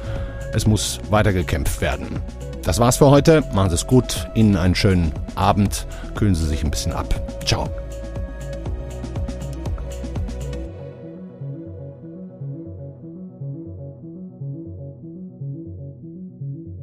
es 0.55 0.67
muss 0.67 1.01
weitergekämpft 1.11 1.81
werden. 1.81 2.21
Das 2.63 2.79
war's 2.79 2.99
für 2.99 3.11
heute. 3.11 3.43
Machen 3.53 3.71
Sie 3.71 3.75
es 3.75 3.87
gut. 3.87 4.29
Ihnen 4.35 4.57
einen 4.57 4.75
schönen 4.75 5.13
Abend. 5.35 5.87
Kühlen 6.15 6.35
Sie 6.35 6.47
sich 6.47 6.63
ein 6.63 6.71
bisschen 6.71 6.93
ab. 6.93 7.15
Ciao. 7.45 7.69